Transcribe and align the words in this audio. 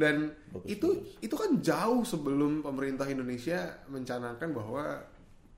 Dan 0.00 0.32
Bagus, 0.48 0.64
itu 0.64 0.88
itu 1.20 1.34
kan 1.36 1.60
jauh 1.60 2.00
sebelum 2.08 2.64
pemerintah 2.64 3.04
Indonesia 3.04 3.84
mencanangkan 3.92 4.48
bahwa 4.56 5.04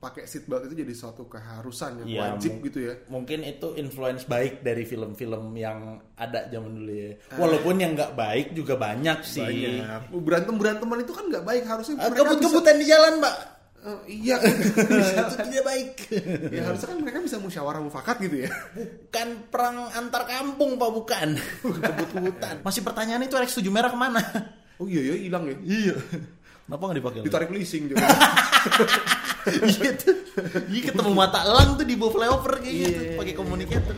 pakai 0.03 0.27
seatbelt 0.27 0.67
itu 0.67 0.83
jadi 0.83 0.91
suatu 0.91 1.31
keharusan 1.31 2.03
yang 2.03 2.07
Iya, 2.11 2.21
wajib 2.35 2.51
gitu 2.67 2.79
ya. 2.91 2.93
Mungkin 3.07 3.39
itu 3.47 3.71
influence 3.79 4.27
baik 4.27 4.59
dari 4.59 4.83
film-film 4.83 5.55
yang 5.55 6.03
ada 6.19 6.51
zaman 6.51 6.75
dulu 6.75 6.91
ya. 6.91 7.15
Walaupun 7.39 7.79
yang 7.79 7.95
nggak 7.95 8.11
baik 8.11 8.51
juga 8.51 8.75
banyak 8.75 9.23
sih. 9.23 9.39
Banyak. 9.39 10.11
Berantem 10.11 10.55
beranteman 10.59 10.99
itu 11.07 11.15
kan 11.15 11.23
nggak 11.31 11.45
baik 11.47 11.63
harusnya. 11.63 12.03
Ah, 12.03 12.11
Kebut-kebutan 12.11 12.75
di 12.75 12.85
jalan, 12.91 13.23
Mbak. 13.23 13.35
Eh, 13.83 14.23
iya. 14.23 14.39
itu 15.27 15.35
tidak 15.43 15.63
baik. 15.67 15.89
ya 16.55 16.61
harusnya 16.63 16.87
kan 16.87 16.97
mereka 17.03 17.19
bisa 17.19 17.35
musyawarah 17.35 17.83
mufakat 17.83 18.15
gitu 18.23 18.47
ya. 18.47 18.51
Bukan 18.79 19.27
perang 19.51 19.91
antar 19.91 20.23
kampung, 20.23 20.79
Pak, 20.79 20.89
bukan. 20.89 21.29
Kebut-kebutan. 21.61 22.63
Masih 22.63 22.79
pertanyaan 22.79 23.27
itu 23.27 23.35
Rex 23.35 23.59
7 23.59 23.67
merah 23.67 23.91
ke 23.91 23.99
mana? 23.99 24.23
Oh 24.79 24.87
iya 24.87 25.13
ya 25.13 25.15
hilang 25.19 25.43
ya. 25.51 25.55
Iya. 25.59 25.95
Kenapa 26.63 26.83
nggak 26.87 26.97
dipakai? 27.03 27.17
lagi? 27.19 27.27
Ditarik 27.27 27.49
leasing 27.51 27.83
juga. 27.91 28.07
Iya 29.43 29.91
tuh. 29.99 30.15
Iya 30.71 30.81
ketemu 30.87 31.11
mata 31.11 31.43
elang 31.43 31.75
tuh 31.75 31.83
di 31.83 31.99
bawah 31.99 32.15
flyover 32.15 32.63
kayak 32.63 32.75
gitu 32.79 33.01
Iya. 33.03 33.19
pakai 33.19 33.33
communicator. 33.35 33.95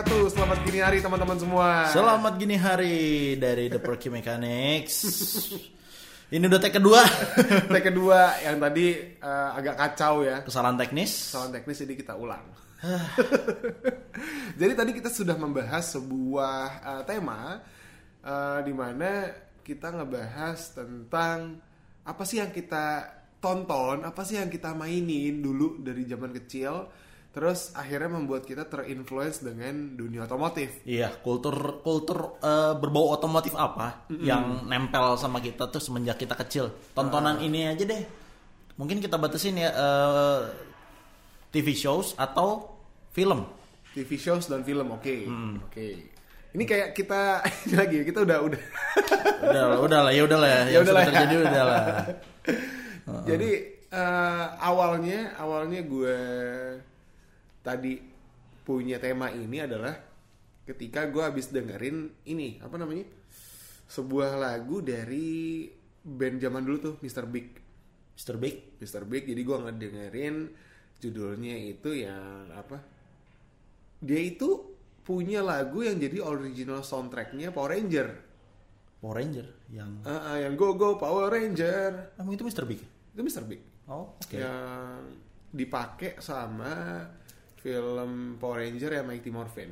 Wabarakatuh. 0.00 0.32
Selamat 0.32 0.58
gini 0.64 0.78
hari 0.80 0.98
teman-teman 1.04 1.36
semua. 1.36 1.68
Selamat 1.92 2.34
gini 2.40 2.56
hari 2.56 2.96
dari 3.36 3.68
The 3.68 3.80
Perky 3.84 4.08
Mechanics. 4.08 4.96
Ini 6.32 6.44
udah 6.46 6.60
take 6.62 6.80
kedua. 6.80 7.04
Tag 7.74 7.84
kedua 7.84 8.40
yang 8.40 8.56
tadi 8.56 8.96
eh, 8.96 9.50
agak 9.60 9.76
kacau 9.76 10.24
ya. 10.24 10.40
Kesalahan 10.40 10.80
teknis. 10.80 11.12
Kesalahan 11.28 11.52
teknis 11.52 11.76
jadi 11.84 11.94
kita 12.00 12.14
ulang. 12.16 12.44
jadi 14.60 14.72
tadi 14.72 14.96
kita 14.96 15.12
sudah 15.12 15.36
membahas 15.36 15.84
sebuah 15.92 16.64
eh, 16.80 17.02
tema 17.04 17.60
eh, 18.24 18.58
di 18.64 18.72
mana 18.72 19.28
kita 19.60 19.92
ngebahas 19.92 20.58
tentang 20.80 21.60
apa 22.08 22.22
sih 22.24 22.40
yang 22.40 22.56
kita 22.56 23.04
tonton, 23.36 24.08
apa 24.08 24.24
sih 24.24 24.40
yang 24.40 24.48
kita 24.48 24.72
mainin 24.72 25.44
dulu 25.44 25.76
dari 25.84 26.08
zaman 26.08 26.32
kecil, 26.32 26.88
terus 27.30 27.70
akhirnya 27.78 28.10
membuat 28.18 28.42
kita 28.42 28.66
terinfluence 28.66 29.46
dengan 29.46 29.94
dunia 29.94 30.26
otomotif. 30.26 30.82
Iya, 30.82 31.14
kultur 31.22 31.78
kultur 31.86 32.42
eh, 32.42 32.74
berbau 32.74 33.14
otomotif 33.14 33.54
apa 33.54 34.10
yang 34.10 34.66
nempel 34.66 35.14
sama 35.14 35.38
kita 35.38 35.70
tuh 35.70 35.78
semenjak 35.78 36.18
kita 36.18 36.34
kecil. 36.34 36.74
Tontonan 36.90 37.38
ini 37.38 37.70
aja 37.70 37.86
deh. 37.86 38.02
Mungkin 38.74 38.98
kita 38.98 39.14
batasin 39.14 39.62
ya 39.62 39.70
eh, 39.70 40.40
TV 41.54 41.70
shows 41.74 42.18
atau 42.18 42.66
film. 43.14 43.46
TV 43.90 44.14
shows 44.18 44.46
dan 44.46 44.62
film, 44.62 44.86
oke, 44.94 45.14
oke. 45.66 45.86
Ini 46.50 46.64
kayak 46.66 46.88
kita 46.98 47.42
ini 47.70 47.74
lagi 47.78 47.96
kita 48.02 48.26
udah 48.26 48.38
udah 48.42 48.62
Udah 49.40 49.64
lah, 49.66 49.78
udah 49.78 50.00
lah, 50.06 50.12
ya 50.14 50.22
udah 50.26 50.38
lah. 50.38 50.50
Ya 50.66 50.78
udah 50.82 50.92
lah 50.94 51.02
sudah 51.02 51.02
ya. 51.02 51.06
terjadi 51.14 51.34
udah 51.46 51.62
lah. 51.62 51.84
Jadi 53.30 53.50
eh, 53.90 54.46
awalnya 54.62 55.34
awalnya 55.38 55.80
gue 55.82 56.18
tadi 57.60 58.00
punya 58.60 58.96
tema 58.96 59.28
ini 59.28 59.60
adalah 59.60 59.92
ketika 60.62 61.06
gue 61.06 61.20
habis 61.20 61.50
dengerin 61.50 62.24
ini 62.24 62.60
apa 62.60 62.76
namanya 62.76 63.04
sebuah 63.86 64.38
lagu 64.38 64.78
dari 64.80 65.66
band 66.00 66.38
zaman 66.38 66.62
dulu 66.62 66.78
tuh 66.78 66.94
Mr. 67.02 67.26
Big 67.26 67.58
Mr. 68.14 68.36
Big. 68.36 68.78
Mr. 68.78 69.02
Big 69.02 69.26
jadi 69.26 69.40
gue 69.40 69.56
ngedengerin 69.58 70.36
judulnya 71.00 71.56
itu 71.56 71.96
yang 71.96 72.52
apa 72.52 72.78
dia 73.98 74.20
itu 74.20 74.76
punya 75.00 75.40
lagu 75.40 75.82
yang 75.82 75.96
jadi 75.96 76.20
original 76.20 76.80
soundtracknya 76.80 77.50
Power 77.50 77.72
Ranger 77.72 78.08
Power 79.00 79.16
Ranger 79.16 79.46
yang 79.72 80.04
Ah, 80.04 80.32
ah, 80.32 80.38
yang 80.38 80.54
Go 80.54 80.76
Go 80.76 80.94
Power 80.94 81.32
Ranger 81.32 82.14
Emang 82.14 82.36
itu 82.36 82.44
Mr. 82.44 82.64
Big? 82.64 82.80
itu 82.84 83.20
Mr. 83.20 83.44
Big 83.44 83.60
Oh, 83.90 84.14
oke. 84.14 84.36
yang 84.38 85.02
dipakai 85.50 86.20
sama 86.22 87.02
film 87.60 88.10
Power 88.36 88.60
Ranger 88.60 88.90
yang 88.92 89.06
Mighty 89.06 89.30
Morphin. 89.30 89.70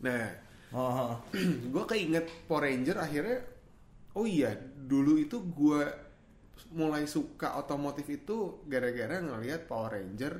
Nah, 0.00 0.44
Oh, 0.74 0.90
oh. 0.90 1.14
gue 1.70 1.84
keinget 1.86 2.26
Power 2.50 2.66
Ranger 2.66 2.98
akhirnya, 2.98 3.38
oh 4.12 4.26
iya 4.26 4.50
dulu 4.74 5.16
itu 5.16 5.38
gue 5.38 5.86
mulai 6.74 7.06
suka 7.06 7.54
otomotif 7.54 8.02
itu 8.10 8.58
gara-gara 8.66 9.22
ngelihat 9.22 9.70
Power 9.70 9.94
Ranger 9.94 10.34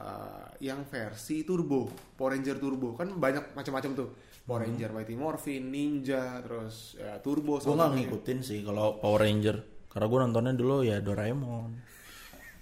uh, 0.00 0.48
yang 0.56 0.88
versi 0.88 1.44
turbo, 1.44 1.84
Power 2.16 2.32
Ranger 2.32 2.56
turbo 2.56 2.96
kan 2.96 3.12
banyak 3.12 3.52
macam-macam 3.52 3.92
tuh. 3.92 4.08
Power 4.42 4.64
Ranger 4.64 4.90
Mighty 4.90 5.14
Morphin, 5.14 5.68
Ninja, 5.68 6.40
terus 6.40 6.96
ya, 6.96 7.20
turbo. 7.20 7.60
gue 7.60 7.68
nggak 7.68 7.76
sama- 7.76 7.94
ngikutin 7.94 8.38
sih 8.40 8.64
kalau 8.64 8.96
Power 8.98 9.20
Ranger 9.20 9.56
karena 9.86 10.06
gue 10.08 10.18
nontonnya 10.24 10.54
dulu 10.56 10.76
ya 10.80 10.96
Doraemon 10.98 11.70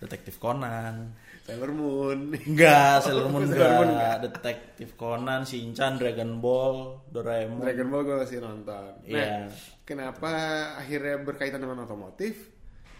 Detektif 0.00 0.40
Conan 0.40 1.12
Sailor 1.40 1.70
Moon. 1.70 2.32
enggak 2.32 3.04
Sailor 3.04 3.28
Moon 3.28 3.44
Sailor 3.50 3.72
Moon 3.76 3.90
enggak 3.90 4.16
Detektif 4.24 4.88
Conan 4.94 5.44
Shinchan 5.44 5.96
Dragon 5.96 6.40
Ball 6.40 7.04
Doraemon 7.06 7.60
Dragon 7.60 7.88
Ball 7.88 8.02
gue 8.02 8.16
masih 8.18 8.38
nonton. 8.40 8.92
Iya. 9.04 9.20
Nah, 9.46 9.52
kenapa 9.82 10.30
akhirnya 10.76 11.20
berkaitan 11.20 11.60
dengan 11.60 11.84
otomotif? 11.84 12.48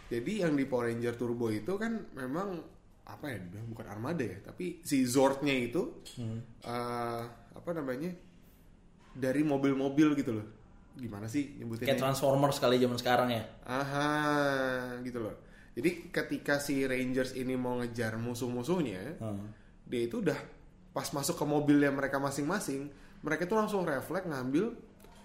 Jadi 0.07 0.43
yang 0.43 0.53
di 0.53 0.65
Power 0.65 0.91
Ranger 0.91 1.15
Turbo 1.15 1.49
itu 1.49 1.73
kan 1.75 2.13
memang 2.13 2.59
apa 3.07 3.27
ya? 3.27 3.39
Bukan 3.65 3.87
armada 3.87 4.23
ya, 4.23 4.39
tapi 4.41 4.83
si 4.83 5.03
Zordnya 5.03 5.55
itu 5.55 6.03
Hmm. 6.19 6.43
eh, 6.61 7.23
apa 7.55 7.71
namanya? 7.73 8.11
Dari 9.11 9.43
mobil-mobil 9.43 10.15
gitu 10.15 10.35
loh. 10.35 10.47
Gimana 10.95 11.27
sih 11.27 11.55
nyebutinnya? 11.57 11.87
kayak 11.87 12.03
Transformers 12.03 12.59
kali 12.59 12.77
zaman 12.77 12.99
sekarang 12.99 13.31
ya 13.31 13.43
Aha, 13.65 14.11
gitu 15.01 15.23
loh. 15.23 15.35
Jadi 15.71 16.11
ketika 16.11 16.57
si 16.57 16.83
Rangers 16.83 17.33
ini 17.33 17.55
mau 17.55 17.79
ngejar 17.79 18.17
musuh-musuhnya, 18.17 19.17
Hmm. 19.17 19.49
dia 19.85 20.03
itu 20.03 20.19
udah 20.19 20.37
pas 20.91 21.07
masuk 21.09 21.35
ke 21.35 21.45
mobilnya 21.45 21.89
mereka 21.89 22.19
masing-masing, 22.19 22.91
mereka 23.21 23.45
tuh 23.45 23.57
langsung 23.57 23.83
refleks 23.83 24.25
ngambil 24.25 24.75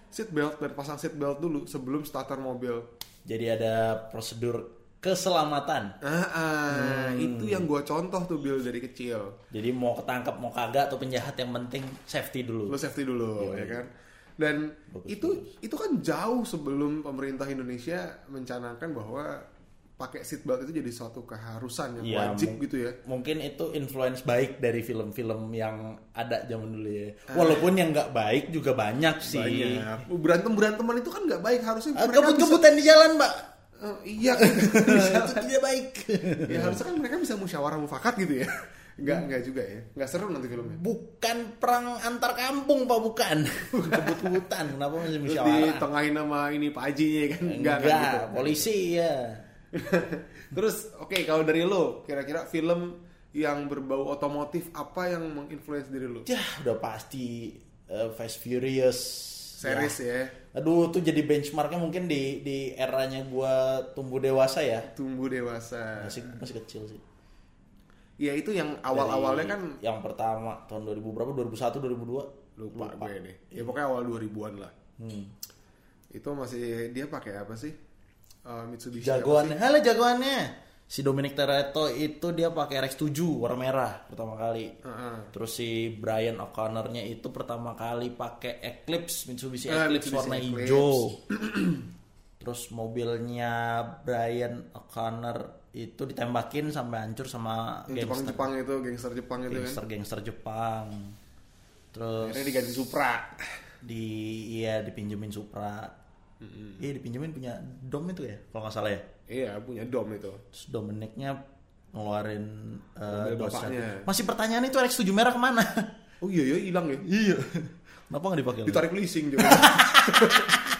seat 0.08 0.30
belt 0.30 0.56
dan 0.56 0.70
pasang 0.70 0.94
seat 0.94 1.12
belt 1.12 1.38
dulu 1.38 1.64
sebelum 1.64 2.02
starter 2.02 2.36
mobil. 2.36 2.78
jadi 3.22 3.58
ada 3.58 3.74
prosedur 4.06 4.70
keselamatan 5.00 5.98
Ah, 5.98 6.06
ah, 6.28 7.08
Hmm. 7.08 7.18
itu 7.18 7.44
yang 7.48 7.64
gua 7.64 7.82
contoh 7.82 8.22
tuh 8.24 8.38
Bill 8.38 8.58
dari 8.60 8.78
kecil. 8.78 9.18
jadi 9.48 9.70
mau 9.70 9.94
ketangkap 9.94 10.36
mau 10.36 10.50
kagak 10.50 10.86
atau 10.86 10.94
penjahat 10.96 11.34
yang 11.34 11.50
penting 11.52 11.82
safety 12.04 12.42
dulu 12.42 12.66
Lo 12.66 12.76
safety 12.76 13.02
dulu, 13.02 13.50
Iya, 13.50 13.54
ya 13.56 13.66
kan? 13.68 13.84
Dan 14.36 14.56
Bagus, 14.92 15.08
itu 15.08 15.28
itu 15.58 15.74
kan 15.74 15.90
jauh 15.98 16.44
sebelum 16.44 17.00
pemerintah 17.00 17.46
Indonesia 17.46 17.98
mencanangkan 18.26 18.92
bahwa 18.92 19.42
pakai 19.96 20.20
seat 20.20 20.44
belt 20.44 20.60
itu 20.60 20.76
jadi 20.76 20.90
suatu 20.90 21.24
keharusan 21.24 21.96
yang 21.96 22.04
Iya, 22.04 22.18
wajib 22.28 22.50
gitu 22.60 22.76
ya. 22.78 22.92
mungkin 23.04 23.40
itu 23.40 23.72
influence 23.72 24.20
baik 24.20 24.58
dari 24.58 24.80
film-film 24.80 25.48
yang 25.50 25.76
ada 26.12 26.44
zaman 26.44 26.68
dulu 26.70 26.84
ya 26.86 27.08
walaupun 27.32 27.72
yang 27.74 27.88
nggak 27.90 28.12
baik 28.12 28.44
juga 28.50 28.72
banyak 28.72 29.16
sih 29.18 29.40
Banyak. 29.40 30.12
Berantem 30.12 30.52
beranteman 30.52 30.96
itu 30.96 31.08
kan 31.08 31.24
nggak 31.24 31.40
baik 31.40 31.60
harusnya. 31.62 31.96
Ah, 31.96 32.04
mereka 32.04 32.20
kebut-kebutan 32.22 32.72
di 32.72 32.82
jalan 32.82 33.10
mbak 33.14 33.32
bisa- 33.32 33.54
Eh, 33.76 33.96
iya. 34.06 34.32
itu 34.40 35.32
tidak 35.38 35.62
baik 35.62 35.86
ya 36.52 36.58
harusnya 36.60 36.84
kan 36.86 36.94
mereka 36.96 37.16
bisa 37.16 37.34
musyawarah 37.34 37.76
mufakat 37.76 38.16
gitu 38.18 38.40
ya. 38.40 38.48
Nggak 38.96 39.18
nggak 39.28 39.42
juga 39.44 39.62
ya. 39.62 39.80
Nggak 39.92 40.08
seru 40.08 40.28
nanti 40.28 40.48
filmnya. 40.48 40.76
bukan 40.76 41.36
perang 41.56 42.00
antar 42.00 42.32
kampung 42.32 42.84
pak 42.84 43.00
bukan 43.02 43.36
kebut-kebutan 43.70 44.64
kenapa 44.72 44.94
masih 44.98 45.20
musyawarah 45.20 45.60
ditengahin 45.70 46.14
nama 46.14 46.38
ini 46.48 46.68
Pak 46.68 46.82
Hajinya 46.84 47.24
kan. 47.28 47.42
Nggak, 47.44 47.76
enggak, 47.76 47.76
kan 47.82 48.00
gitu. 48.00 48.18
polisi 48.32 48.76
ya 48.96 49.14
Terus 50.56 50.94
oke 50.98 51.16
kalau 51.26 51.42
dari 51.42 51.62
lo 51.66 52.02
kira-kira 52.02 52.46
film 52.48 53.00
yang 53.36 53.68
berbau 53.68 54.08
otomotif 54.08 54.72
apa 54.72 55.12
yang 55.12 55.28
menginfluence 55.28 55.92
diri 55.92 56.08
lo? 56.08 56.24
ya 56.24 56.40
udah 56.64 56.76
pasti 56.80 57.52
eh, 57.86 58.08
Fast 58.16 58.40
Furious 58.40 58.96
Series 59.56 59.96
ya. 60.00 60.24
aduh 60.56 60.88
tuh 60.88 61.04
jadi 61.04 61.20
benchmarknya 61.20 61.76
mungkin 61.76 62.08
di 62.08 62.40
di 62.40 62.72
eranya 62.76 63.24
gua 63.28 63.84
tumbuh 63.92 64.20
dewasa 64.20 64.64
ya 64.64 64.80
Tumbuh 64.96 65.28
dewasa. 65.28 66.04
masih 66.04 66.24
masih 66.40 66.54
kecil 66.64 66.82
sih 66.88 67.00
Ya 68.16 68.32
itu 68.32 68.48
yang 68.48 68.80
awal-awalnya 68.80 69.44
kan 69.44 69.60
yang 69.84 70.00
pertama 70.00 70.64
tahun 70.64 70.88
2000 70.88 71.04
berapa 71.04 71.30
2001 71.36 71.84
2002 71.84 72.56
lupa, 72.56 72.88
gue 72.96 73.20
deh. 73.20 73.36
Ya 73.52 73.60
pokoknya 73.60 73.86
awal 73.92 74.02
2000-an 74.08 74.54
lah. 74.56 74.72
hmm. 74.96 75.24
Itu 76.16 76.32
masih 76.32 76.96
dia 76.96 77.04
pakai 77.12 77.36
apa 77.36 77.52
sih? 77.52 77.76
Eh, 78.46 78.64
Mitsubishi 78.64 79.02
jagoannya 79.02 79.56
halo 79.56 79.78
jagoannya 79.78 80.38
si 80.84 81.02
Dominic 81.02 81.34
Toretto 81.34 81.90
itu 81.90 82.30
dia 82.30 82.46
pakai 82.48 82.78
RX 82.80 82.94
7 83.02 83.10
warna 83.36 83.58
merah 83.58 83.92
pertama 84.06 84.34
kali 84.34 84.70
Heeh. 84.70 85.16
terus 85.28 85.50
si 85.52 85.68
Brian 85.92 86.38
O'Connornya 86.38 87.02
itu 87.02 87.26
pertama 87.28 87.74
kali 87.74 88.08
pakai 88.08 88.62
Eclipse 88.62 89.26
Mitsubishi 89.26 89.66
Ah, 89.66 89.84
Eclipse 89.84 90.08
Mitsubishi 90.08 90.14
warna 90.16 90.36
Eclipse. 90.36 90.62
hijau 90.62 90.94
terus 92.38 92.60
mobilnya 92.70 93.52
Brian 94.00 94.70
O'Connor 94.70 95.38
itu 95.74 96.06
ditembakin 96.06 96.70
sampai 96.70 97.02
hancur 97.02 97.26
sama 97.26 97.82
Yang 97.84 98.06
gangster 98.06 98.30
Jepang-Jepang 98.30 98.50
itu, 98.56 98.74
gangster 98.80 99.12
Jepang 99.12 99.38
itu 99.40 99.48
kan. 99.48 99.56
gangster 99.58 99.84
gangster 99.84 100.20
Jepang 100.22 100.86
terus 101.90 102.30
Akhirnya 102.30 102.46
diganti 102.46 102.72
Supra. 102.72 103.12
di 103.76 104.04
iya 104.56 104.80
dipinjemin 104.80 105.28
Supra 105.28 106.05
iya 106.76 106.92
dipinjemin 106.92 107.32
punya 107.32 107.52
dom 107.82 108.04
itu 108.06 108.22
ya 108.22 108.36
kalau 108.50 108.64
nggak 108.64 108.74
salah 108.74 108.92
ya 108.92 109.00
Iya, 109.26 109.58
punya 109.58 109.82
dom 109.82 110.06
itu. 110.12 110.30
terus 110.30 110.70
Dominiknya 110.70 111.42
ngeluarin 111.90 112.46
uh, 112.94 113.34
bapaknya. 113.34 113.98
Rapid. 113.98 114.06
masih 114.06 114.22
pertanyaan 114.22 114.64
itu 114.64 114.76
RX-7 114.76 115.10
merah 115.10 115.32
ke 115.32 115.40
mana 115.40 115.62
Oh 116.22 116.28
iya 116.28 116.54
ya 116.54 116.56
hilang 116.62 116.86
ya. 116.86 116.98
iya 117.02 117.36
kenapa 118.06 118.24
nggak 118.24 118.40
dipakai? 118.40 118.62
Ditarik 118.64 118.92
leasing 118.92 119.34
juga. 119.34 119.42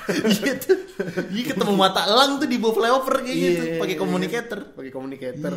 iya 0.07 0.53
tuh 0.57 0.79
iya 1.29 1.43
ketemu 1.51 1.75
mata 1.75 2.07
elang 2.07 2.39
tuh 2.39 2.47
di 2.47 2.57
bawah 2.57 2.75
flyover 2.77 3.15
kayak 3.21 3.35
gitu 3.35 3.63
Iya, 3.67 3.75
pakai 3.77 3.95
iya, 3.97 4.01
communicator 4.01 4.61
Pakai 4.73 4.93
communicator. 4.95 5.53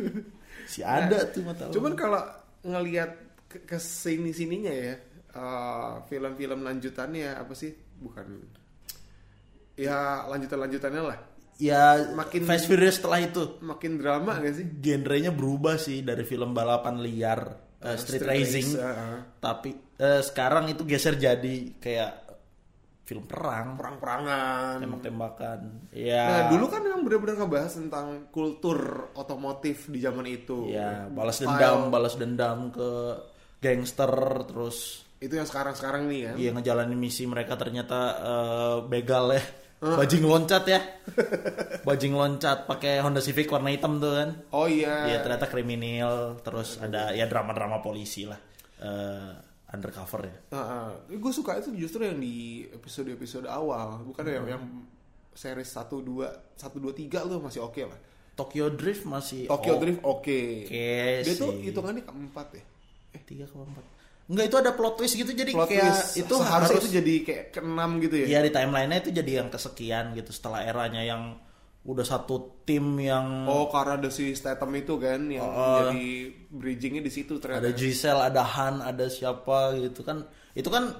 si 0.70 0.80
ada 0.80 1.18
tuh 1.28 1.42
mata 1.42 1.66
elang 1.66 1.74
Cuman 1.74 1.92
kalau 1.92 2.22
ngelihat 2.62 3.10
ke, 3.50 3.66
ke 3.66 3.76
sini 3.76 4.30
sininya 4.30 4.70
ya, 4.70 4.94
eh, 5.30 5.92
film-film 6.06 6.62
lanjutannya 6.62 7.34
apa 7.34 7.52
sih? 7.52 7.74
Bukan. 7.98 8.26
Ya 9.74 9.98
lanjutan 10.24 10.58
lanjutannya 10.60 11.02
lah. 11.04 11.18
ya 11.54 12.10
Makin- 12.10 12.42
Fast 12.42 12.66
Furious 12.66 12.98
setelah 12.98 13.18
itu 13.20 13.58
Makin 13.60 13.94
drama 13.96 14.38
gak 14.38 14.54
sih? 14.54 14.66
genrenya 14.76 15.30
berubah 15.30 15.74
sih 15.76 16.00
dari 16.00 16.22
film 16.22 16.50
balapan 16.50 16.98
liar 16.98 17.40
uh, 17.78 17.94
street, 17.94 18.22
racing 18.22 18.68
race, 18.68 18.74
uh-uh. 18.76 19.18
tapi 19.38 19.70
eh, 19.94 20.18
sekarang 20.20 20.66
itu 20.66 20.82
geser 20.82 21.14
jadi 21.14 21.54
kayak 21.76 22.12
film 23.04 23.22
perang 23.24 23.76
Perang-perangan. 23.76 24.80
tembak-tembakan 24.80 25.58
ya 25.92 26.24
Nah 26.24 26.42
dulu 26.50 26.66
kan 26.66 26.82
yang 26.82 27.00
benar-benar 27.02 27.36
ngebahas 27.38 27.72
tentang 27.76 28.06
kultur 28.30 28.78
otomotif 29.12 29.86
di 29.86 29.98
zaman 29.98 30.26
itu. 30.26 30.66
ya 30.66 31.06
balas 31.06 31.38
dendam 31.38 31.86
balas 31.88 32.14
dendam 32.14 32.70
ke 32.70 32.90
gangster 33.58 34.10
terus 34.44 35.06
Itu 35.16 35.34
yang 35.34 35.46
sekarang-sekarang 35.46 36.04
nih 36.04 36.20
kan. 36.24 36.34
Iya 36.36 36.50
ngejalanin 36.52 36.96
misi 36.96 37.24
mereka 37.24 37.54
ternyata 37.54 37.98
eh, 38.18 38.76
begal 38.84 39.32
ya 39.32 39.44
bajing 39.84 40.24
loncat 40.24 40.64
ya 40.64 40.80
bajing 41.84 42.16
loncat 42.16 42.64
pakai 42.64 43.04
Honda 43.04 43.20
Civic 43.20 43.52
warna 43.52 43.68
hitam 43.68 44.00
tuh 44.00 44.16
kan 44.16 44.30
Oh 44.50 44.64
iya. 44.64 45.12
Iya 45.12 45.18
ternyata 45.20 45.46
kriminal 45.50 46.40
terus 46.40 46.80
ada 46.80 47.12
ya 47.12 47.28
drama-drama 47.28 47.84
polisi 47.84 48.24
lah 48.24 48.40
eh, 48.80 49.32
undercover 49.68 50.24
ya 50.24 50.36
gue 51.10 51.32
suka 51.34 51.60
itu 51.60 51.74
justru 51.76 52.06
yang 52.06 52.16
di 52.16 52.64
episode-episode 52.70 53.50
awal, 53.50 54.00
bukan 54.06 54.24
yang 54.24 54.46
yang 54.46 54.64
series 55.34 55.66
1 55.66 55.90
2 55.90 56.54
1 56.54 56.62
2 56.62 57.10
3 57.10 57.30
tuh 57.30 57.40
masih 57.42 57.60
oke 57.66 57.82
lah. 57.82 57.98
Tokyo 58.34 58.66
Drift 58.70 59.06
masih 59.06 59.46
Tokyo 59.46 59.78
oh, 59.78 59.78
Drift 59.78 60.02
oke. 60.02 60.40
Oke 60.66 61.22
Dia 61.22 61.34
tuh 61.38 61.54
sih. 61.54 61.70
hitungannya 61.70 62.02
keempat 62.02 62.48
ya. 62.58 62.62
eh 63.14 63.22
tiga 63.22 63.46
ke 63.46 63.54
empat 63.54 63.84
enggak 64.24 64.44
itu 64.48 64.56
ada 64.56 64.70
plot 64.72 64.94
twist 64.96 65.14
gitu 65.14 65.32
jadi 65.32 65.52
Plot 65.52 65.68
kayak 65.68 65.84
twist 65.84 66.16
itu 66.16 66.34
harus 66.40 66.68
itu 66.72 66.88
jadi 66.88 67.14
kayak 67.22 67.44
keenam 67.52 67.90
gitu 68.00 68.14
ya. 68.24 68.26
Iya 68.26 68.38
di 68.46 68.50
timelinenya 68.50 68.98
itu 69.04 69.10
jadi 69.12 69.30
yang 69.44 69.48
kesekian 69.48 70.16
gitu 70.16 70.32
setelah 70.32 70.64
eranya 70.64 71.04
yang 71.04 71.36
udah 71.84 72.00
satu 72.00 72.64
tim 72.64 72.96
yang 72.96 73.44
Oh 73.44 73.68
karena 73.68 74.00
ada 74.00 74.08
si 74.08 74.32
Statham 74.32 74.72
itu 74.72 74.96
kan 74.96 75.28
yang 75.28 75.44
Oh. 75.44 75.92
jadi 75.92 76.32
bridgingnya 76.48 77.04
di 77.04 77.12
situ 77.12 77.36
ternyata. 77.36 77.60
ada 77.60 77.70
Giselle, 77.76 78.24
ada 78.24 78.40
Han, 78.40 78.80
ada 78.80 79.04
siapa 79.12 79.76
gitu 79.76 80.00
kan. 80.00 80.24
Itu 80.56 80.72
kan 80.72 80.96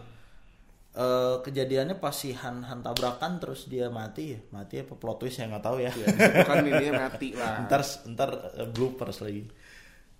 eh, 0.95 1.37
kejadiannya 1.41 1.97
pas 1.97 2.13
si 2.13 2.37
Han 2.37 2.61
Han 2.63 2.85
tabrakan 2.85 3.41
terus 3.41 3.65
dia 3.65 3.89
mati 3.89 4.37
ya. 4.37 4.41
Mati 4.53 4.85
apa 4.85 4.93
plot 4.95 5.25
twist 5.25 5.41
ya 5.41 5.49
nggak 5.49 5.65
tahu 5.65 5.81
ya. 5.81 5.89
Ya, 5.91 6.07
di 6.07 6.21
situ 6.21 6.41
kan 6.45 6.61
ini 6.61 6.87
mati 6.93 7.29
lah. 7.33 7.57
ntar 7.65 7.81
ntar 8.05 8.31
eh, 8.61 8.69
bloopers 8.69 9.25
lagi. 9.25 9.49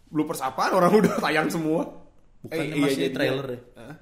Bloopers 0.09 0.41
apaan 0.41 0.73
orang 0.73 0.97
udah 0.97 1.13
tayang 1.21 1.53
semua. 1.53 1.85
Bukannya 2.45 2.75
Eh, 2.75 2.79
iya, 2.79 2.85
masih 2.85 3.03
iya, 3.03 3.15
trailer 3.17 3.47
iya. 3.49 3.57
ya? 3.57 3.61
Hah? 3.81 3.97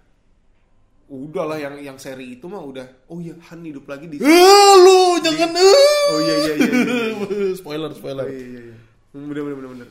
Udah 1.13 1.45
lah 1.45 1.59
yang 1.61 1.75
yang 1.77 1.99
seri 2.01 2.41
itu 2.41 2.49
mah 2.49 2.65
udah. 2.65 2.87
Oh 3.07 3.21
iya 3.21 3.37
Han 3.53 3.61
hidup 3.63 3.85
lagi 3.85 4.09
di. 4.09 4.17
Eh 4.17 4.75
lu 4.81 5.21
jangan 5.21 5.51
eh. 5.53 6.09
Oh 6.09 6.19
iya 6.25 6.35
iya 6.41 6.55
iya. 6.57 6.73
iya. 6.73 7.53
spoiler 7.61 7.93
Oh, 7.93 7.97
spoiler. 7.97 8.27
iya 8.27 8.41
iya 8.41 8.61
iya. 8.73 8.77
Hmm, 9.13 9.29
Bener 9.29 9.45
bener 9.45 9.57
bener 9.61 9.71
bener. 9.77 9.89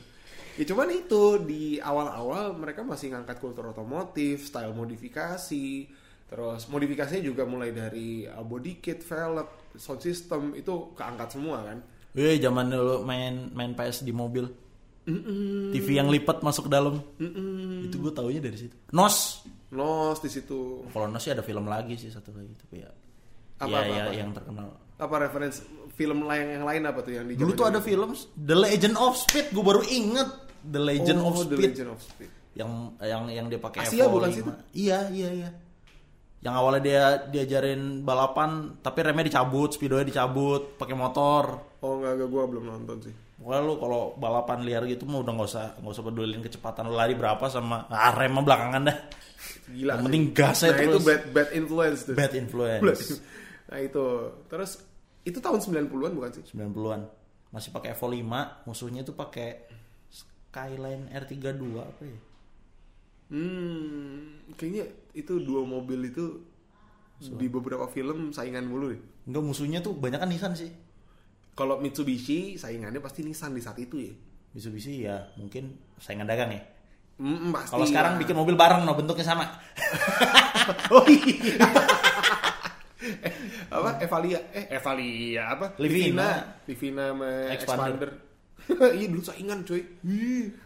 Ya 0.57 0.65
cuman 0.65 0.89
itu 0.91 1.23
di 1.45 1.77
awal-awal 1.79 2.57
mereka 2.57 2.81
masih 2.83 3.13
ngangkat 3.13 3.37
kultur 3.39 3.69
otomotif, 3.69 4.43
style 4.43 4.73
modifikasi, 4.75 5.87
terus 6.27 6.61
modifikasinya 6.67 7.23
juga 7.23 7.47
mulai 7.47 7.71
dari 7.71 8.25
uh, 8.27 8.43
body 8.43 8.81
kit, 8.83 8.99
velg, 8.99 9.47
sound 9.77 10.01
system 10.01 10.51
itu 10.57 10.91
keangkat 10.97 11.29
semua 11.31 11.63
kan. 11.63 11.79
Wih, 12.11 12.35
zaman 12.41 12.67
dulu 12.67 13.07
main 13.07 13.47
main 13.55 13.71
PS 13.71 14.03
di 14.03 14.11
mobil. 14.11 14.43
TV 15.71 15.87
yang 15.97 16.13
lipat 16.13 16.45
masuk 16.45 16.69
ke 16.69 16.71
dalam. 16.71 17.01
Itu 17.85 17.97
gue 17.97 18.13
taunya 18.13 18.41
dari 18.41 18.57
situ. 18.57 18.75
Nos. 18.93 19.45
Nos 19.73 20.17
di 20.21 20.29
situ. 20.29 20.85
Kalau 20.93 21.07
Nos 21.09 21.21
sih 21.25 21.33
ada 21.33 21.41
film 21.41 21.65
lagi 21.65 21.97
sih 21.97 22.13
satu 22.13 22.29
lagi 22.35 22.53
tapi 22.53 22.85
ya. 22.85 22.91
Apa, 23.61 23.69
ya, 23.69 23.79
apa, 23.81 23.93
ya 23.93 24.03
apa? 24.05 24.13
yang 24.13 24.29
terkenal. 24.33 24.69
Apa 25.01 25.15
reference 25.25 25.65
film 25.97 26.25
lain 26.25 26.61
yang 26.61 26.65
lain 26.65 26.81
apa 26.85 26.99
tuh 27.01 27.13
yang 27.13 27.25
di 27.25 27.33
Dulu 27.37 27.51
tuh 27.53 27.65
ada 27.65 27.81
film 27.81 28.13
The 28.37 28.57
Legend 28.57 28.95
of 28.97 29.17
Speed, 29.17 29.53
gue 29.53 29.63
baru 29.65 29.81
inget 29.85 30.29
The 30.65 30.81
Legend 30.81 31.19
oh, 31.21 31.29
of 31.33 31.33
The 31.49 31.57
Speed 31.57 31.73
Legend 31.73 31.89
of 31.89 31.99
Speed. 32.01 32.31
yang 32.51 32.71
yang 32.99 33.23
yang 33.31 33.45
dia 33.47 33.57
pakai 33.61 33.87
Asia 33.87 34.05
bukan 34.11 34.29
5. 34.29 34.35
sih? 34.35 34.43
Iya, 34.75 35.09
iya, 35.13 35.29
iya. 35.33 35.49
Yang 36.41 36.53
awalnya 36.57 36.81
dia 36.81 37.03
diajarin 37.29 38.01
balapan 38.01 38.81
tapi 38.81 38.99
remnya 39.05 39.29
dicabut, 39.29 39.77
speedonya 39.77 40.09
dicabut, 40.09 40.73
pakai 40.73 40.97
motor. 40.97 41.77
Oh 41.85 42.01
enggak, 42.01 42.17
enggak 42.17 42.29
gua 42.33 42.43
belum 42.49 42.65
nonton 42.65 42.97
sih. 43.05 43.13
Pokoknya 43.37 43.61
lu 43.61 43.73
kalau 43.77 44.01
balapan 44.17 44.65
liar 44.65 44.85
gitu 44.89 45.05
mah 45.05 45.21
udah 45.21 45.33
nggak 45.33 45.49
usah 45.49 45.65
nggak 45.81 45.93
usah 45.93 46.05
pedulin 46.05 46.41
kecepatan 46.45 46.85
lu 46.89 46.93
lari 46.97 47.17
berapa 47.17 47.41
sama 47.49 47.89
ah, 47.89 48.13
rem 48.13 48.33
mah 48.33 48.43
belakangan 48.45 48.81
dah. 48.89 48.97
Gila. 49.69 49.91
Yang 49.97 50.03
penting 50.09 50.23
gasnya 50.33 50.69
nah, 50.73 50.77
itu 50.81 50.89
terus. 50.97 51.05
bad 51.05 51.23
bad 51.29 51.49
influence 51.53 51.99
tuh. 52.05 52.15
Bad 52.17 52.33
influence. 52.33 53.05
Nah, 53.71 53.79
itu. 53.79 54.03
Terus 54.51 54.83
itu 55.23 55.39
tahun 55.39 55.63
90-an 55.63 56.11
bukan 56.11 56.29
sih? 56.35 56.43
90-an. 56.51 57.01
Masih 57.55 57.71
pakai 57.71 57.95
Evo 57.95 58.11
5, 58.11 58.67
musuhnya 58.67 59.07
tuh 59.07 59.15
pakai 59.15 59.63
Skyline 60.11 61.07
R32 61.07 61.63
apa 61.79 62.03
ya? 62.03 62.19
Hmm, 63.31 64.43
kayaknya 64.59 64.91
itu 65.15 65.39
dua 65.39 65.63
mobil 65.63 66.11
itu 66.11 66.43
di 67.21 67.47
beberapa 67.47 67.87
film 67.87 68.35
saingan 68.35 68.67
mulu 68.67 68.91
deh. 68.91 69.01
Enggak 69.29 69.43
musuhnya 69.45 69.79
tuh 69.79 69.95
banyak 69.95 70.19
kan 70.19 70.27
Nissan 70.27 70.53
sih. 70.57 70.71
Kalau 71.55 71.79
Mitsubishi 71.79 72.59
saingannya 72.59 72.99
pasti 72.99 73.23
Nissan 73.23 73.55
di 73.55 73.63
saat 73.63 73.79
itu 73.79 74.03
ya. 74.03 74.13
Mitsubishi 74.51 75.07
ya 75.07 75.31
mungkin 75.39 75.79
saingan 75.95 76.27
dagang 76.27 76.51
ya. 76.51 76.61
Hmm, 77.21 77.53
pasti. 77.55 77.71
Kalau 77.71 77.85
sekarang 77.87 78.19
bikin 78.19 78.35
mobil 78.35 78.57
bareng 78.59 78.83
no 78.83 78.93
bentuknya 78.97 79.25
sama. 79.25 79.47
Oh 80.93 81.01
iya. 81.09 81.57
eh, 83.01 83.33
apa 83.73 83.97
Evalia? 83.97 84.39
Eh 84.53 84.77
Evalia 84.77 85.57
apa? 85.57 85.73
Livina. 85.81 86.61
Livina 86.69 87.09
sama 87.09 87.29
Expander. 87.49 87.89
Expander. 87.89 88.11
iya 89.01 89.07
dulu 89.09 89.23
saingan 89.25 89.65
cuy. 89.65 89.81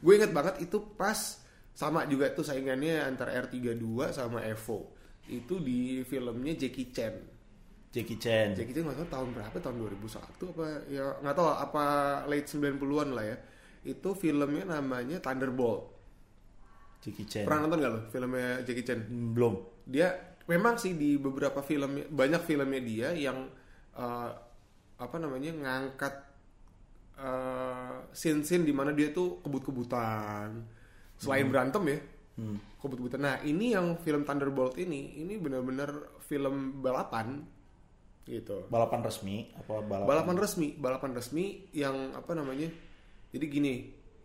Gue 0.04 0.14
inget 0.20 0.36
banget 0.36 0.68
itu 0.68 0.78
pas 1.00 1.45
sama 1.76 2.08
juga 2.08 2.32
tuh 2.32 2.48
saingannya 2.48 3.04
antara 3.04 3.36
R32 3.36 4.16
sama 4.16 4.40
Evo. 4.48 4.96
Itu 5.28 5.60
di 5.60 6.08
filmnya 6.08 6.56
Jackie 6.56 6.88
Chan. 6.96 7.16
Jackie 7.92 8.16
Chan. 8.16 8.56
Jackie 8.56 8.72
Chan 8.72 8.88
nggak 8.88 9.04
tahu 9.04 9.10
tahun 9.12 9.30
berapa 9.36 9.58
tahun 9.60 9.76
2001 10.00 10.56
apa 10.56 10.66
ya 10.88 11.06
nggak 11.20 11.36
tahu 11.36 11.48
apa 11.52 11.86
late 12.32 12.48
90-an 12.48 13.10
lah 13.12 13.26
ya. 13.28 13.38
Itu 13.84 14.16
filmnya 14.16 14.64
namanya 14.80 15.20
Thunderbolt. 15.20 15.92
Jackie 17.04 17.28
Chan. 17.28 17.44
Pernah 17.44 17.68
nonton 17.68 17.84
gak 17.84 17.92
lo 17.92 18.02
filmnya 18.08 18.64
Jackie 18.64 18.88
Chan? 18.88 19.00
Belum. 19.36 19.76
dia 19.86 20.10
memang 20.50 20.82
sih 20.82 20.98
di 20.98 21.22
beberapa 21.22 21.62
film 21.62 22.10
banyak 22.10 22.42
filmnya 22.42 22.82
dia 22.82 23.10
yang 23.14 23.46
eh, 23.94 24.30
apa 24.96 25.16
namanya 25.20 25.52
ngangkat 25.54 26.14
eh, 27.20 27.96
scene-scene 28.16 28.64
di 28.64 28.72
mana 28.72 28.96
dia 28.96 29.12
tuh 29.12 29.44
kebut-kebutan 29.44 30.66
selain 31.18 31.48
berantem 31.48 31.84
ya 31.88 32.00
kebut-kebutan. 32.78 33.22
Nah 33.24 33.36
ini 33.42 33.72
yang 33.72 33.96
film 33.98 34.28
Thunderbolt 34.28 34.76
ini 34.76 35.16
ini 35.18 35.40
benar-benar 35.40 36.20
film 36.22 36.84
balapan 36.84 37.48
gitu. 38.26 38.66
Balapan 38.68 39.02
resmi 39.02 39.54
apa 39.56 39.80
balapan? 39.80 40.06
balapan 40.06 40.36
resmi 40.38 40.68
balapan 40.76 41.12
resmi 41.14 41.46
yang 41.72 42.12
apa 42.12 42.34
namanya 42.34 42.68
jadi 43.30 43.46
gini 43.46 43.74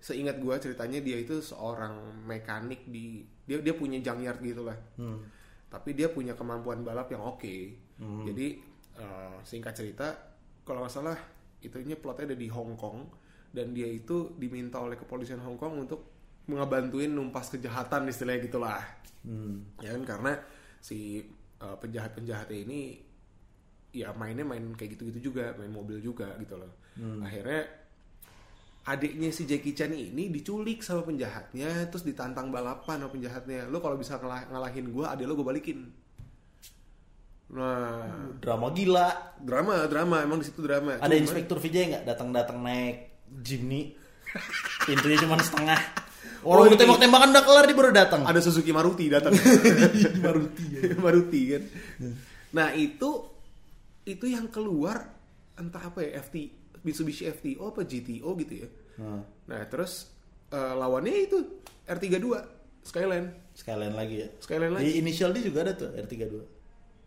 seingat 0.00 0.40
gua 0.40 0.56
ceritanya 0.56 0.98
dia 0.98 1.20
itu 1.20 1.38
seorang 1.38 2.24
mekanik 2.24 2.88
di 2.88 3.20
dia 3.44 3.60
dia 3.60 3.76
punya 3.76 4.00
junkyard 4.00 4.40
gitu 4.40 4.64
lah 4.64 4.78
Hmm. 4.96 5.20
tapi 5.68 5.92
dia 5.92 6.08
punya 6.08 6.32
kemampuan 6.34 6.82
balap 6.82 7.12
yang 7.12 7.22
oke. 7.22 7.54
Jadi 8.00 8.46
eh, 8.96 9.36
singkat 9.44 9.76
cerita 9.76 10.08
kalau 10.64 10.82
nggak 10.82 10.90
salah 10.90 11.18
itunya 11.60 11.94
plotnya 11.94 12.32
ada 12.32 12.36
di 12.36 12.48
Hong 12.48 12.74
Kong 12.74 13.06
dan 13.52 13.70
dia 13.70 13.86
itu 13.86 14.32
diminta 14.34 14.80
oleh 14.80 14.96
kepolisian 14.96 15.38
Hong 15.44 15.60
Kong 15.60 15.84
untuk 15.84 16.19
ngebantuin 16.52 17.08
numpas 17.08 17.48
kejahatan 17.48 18.06
istilahnya 18.06 18.42
gitulah 18.42 18.82
Hmm. 19.20 19.68
ya 19.76 19.92
kan 19.92 20.02
karena 20.06 20.32
si 20.80 21.20
uh, 21.58 21.76
penjahat-penjahatnya 21.76 22.56
ini 22.58 22.96
ya 23.92 24.10
mainnya 24.12 24.42
main 24.42 24.72
kayak 24.72 24.96
gitu-gitu 24.96 25.28
juga 25.28 25.52
main 25.54 25.68
mobil 25.68 26.00
juga 26.00 26.32
gitu 26.38 26.56
loh 26.56 26.72
akhirnya 27.20 27.68
adiknya 28.82 29.28
si 29.28 29.44
Jackie 29.44 29.76
Chan 29.76 29.90
ini 29.90 30.30
diculik 30.30 30.80
sama 30.80 31.04
penjahatnya 31.04 31.68
terus 31.86 32.00
ditantang 32.00 32.48
balapan 32.48 32.96
sama 32.98 33.12
penjahatnya 33.12 33.68
lo 33.68 33.76
kalau 33.78 33.94
bisa 33.94 34.16
ngalah- 34.16 34.48
ngalahin 34.48 34.88
gue 34.88 35.04
adik 35.04 35.26
lo 35.26 35.34
gue 35.34 35.44
balikin 35.46 35.92
nah 37.50 38.08
Drama 38.38 38.70
gila. 38.70 39.36
drama 39.36 39.84
drama 39.84 40.22
emang 40.22 40.38
di 40.38 40.46
situ 40.46 40.62
drama 40.62 40.96
Ada 40.96 41.10
Cuman- 41.10 41.20
inspektur 41.20 41.58
Vijay 41.58 41.90
nggak 41.90 42.04
datang-datang 42.06 42.56
naik 42.56 43.10
Jimny? 43.36 43.94
Pintunya 44.80 45.18
cuma 45.18 45.36
setengah. 45.36 45.78
Orang 46.40 46.62
Oh, 46.62 46.68
udah 46.68 46.78
tembak-tembakan 46.78 47.28
udah 47.30 47.44
kelar 47.44 47.64
dia 47.64 47.76
baru 47.76 47.90
datang. 47.90 48.20
ada 48.24 48.40
Suzuki 48.40 48.70
Maruti 48.70 49.06
datang 49.06 49.32
Maruti 50.24 50.64
ya. 50.70 50.80
Maruti 50.96 51.40
kan 51.48 51.62
nah 52.50 52.68
itu 52.72 53.10
itu 54.02 54.26
yang 54.26 54.48
keluar 54.48 55.06
entah 55.54 55.84
apa 55.84 56.00
ya 56.00 56.18
FT 56.18 56.36
Mitsubishi 56.80 57.28
FTO 57.28 57.70
apa 57.70 57.84
GTO 57.84 58.30
gitu 58.36 58.54
ya 58.58 58.68
Nah, 58.96 59.20
nah 59.46 59.60
terus 59.64 60.08
eh, 60.48 60.74
lawannya 60.74 61.24
itu 61.24 61.38
R32 61.84 62.26
Skyline 62.82 63.28
sekalian 63.52 63.92
lagi 63.92 64.16
ya. 64.18 64.28
Skyline 64.36 64.72
lagi 64.72 64.84
Di 64.86 64.92
inisial 64.98 65.30
D 65.30 65.40
juga 65.40 65.62
ada 65.62 65.72
tuh 65.74 65.88
R32. 65.90 66.36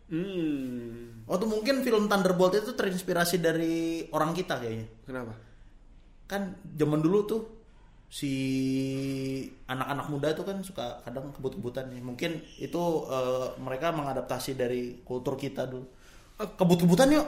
hmm 0.10 1.26
Oh 1.26 1.36
tuh 1.36 1.48
mungkin 1.48 1.82
film 1.82 2.06
Thunderbolt 2.06 2.54
itu 2.54 2.72
terinspirasi 2.72 3.38
dari 3.38 3.76
orang 4.10 4.32
kita 4.32 4.58
kayaknya. 4.58 4.88
kenapa 5.04 5.34
Kan 6.26 6.42
zaman 6.72 7.00
dulu 7.00 7.20
tuh 7.24 7.42
si 8.14 8.34
anak-anak 9.66 10.06
muda 10.14 10.38
tuh 10.38 10.46
kan 10.46 10.62
suka 10.62 11.02
kadang 11.02 11.34
kebut-kebutan 11.34 11.90
nih. 11.90 12.02
Mungkin 12.06 12.46
itu 12.62 12.84
eh, 13.10 13.58
mereka 13.58 13.90
mengadaptasi 13.90 14.54
dari 14.54 15.02
kultur 15.02 15.34
kita 15.34 15.66
dulu. 15.66 15.90
Eh, 16.38 16.50
kebut-kebutan 16.54 17.10
yuk. 17.10 17.28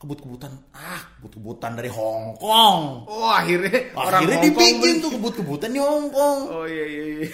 Kebut-kebutan. 0.00 0.56
Ah, 0.72 1.04
kebut-kebutan 1.20 1.76
dari 1.76 1.92
Hong 1.92 2.40
Kong. 2.40 3.04
oh 3.04 3.28
akhirnya 3.28 3.92
orang 3.92 4.24
Akhirnya 4.24 4.38
Hong 4.40 4.46
dibikin 4.48 4.94
tuh 5.04 5.10
kebut-kebutan 5.20 5.70
di 5.76 5.80
Hong 5.84 6.08
Kong. 6.08 6.38
oh 6.48 6.64
iya 6.64 6.84
iya 6.88 7.04
iya 7.20 7.28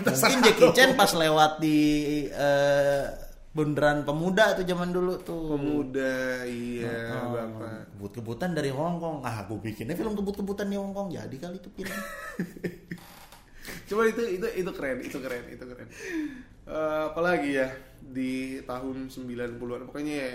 Mungkin 0.06 0.40
Jackie 0.46 0.70
Chan 0.72 0.94
pas 0.94 1.10
lewat 1.10 1.58
di 1.58 1.78
eh, 2.30 3.04
bundaran 3.50 4.06
pemuda 4.06 4.54
tuh 4.54 4.62
zaman 4.62 4.94
dulu 4.94 5.18
tuh. 5.26 5.58
pemuda 5.58 6.46
iya 6.46 7.18
Oh, 7.18 7.34
bapak 7.34 7.90
Kebut-kebutan 7.98 8.54
dari 8.54 8.70
Hong 8.70 9.02
Kong. 9.02 9.26
Ah, 9.26 9.42
gue 9.44 9.58
bikinnya 9.58 9.98
film 9.98 10.14
kebut-kebutan 10.14 10.70
di 10.70 10.78
Hong 10.78 10.94
Kong. 10.94 11.10
Jadi 11.10 11.36
kali 11.36 11.58
itu 11.58 11.68
film. 11.74 11.90
Cuma 13.90 14.06
itu 14.06 14.22
itu 14.22 14.46
itu 14.54 14.70
keren, 14.70 14.98
itu 15.02 15.18
keren, 15.18 15.44
itu 15.50 15.64
keren. 15.66 15.88
Eh, 16.70 17.02
apalagi 17.10 17.58
ya 17.58 17.68
di 17.98 18.62
tahun 18.62 19.10
90-an 19.10 19.90
pokoknya 19.90 20.14
ya, 20.14 20.30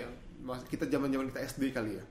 kita 0.68 0.84
zaman-zaman 0.86 1.32
kita 1.32 1.40
SD 1.56 1.72
kali 1.72 1.96
ya. 1.96 2.04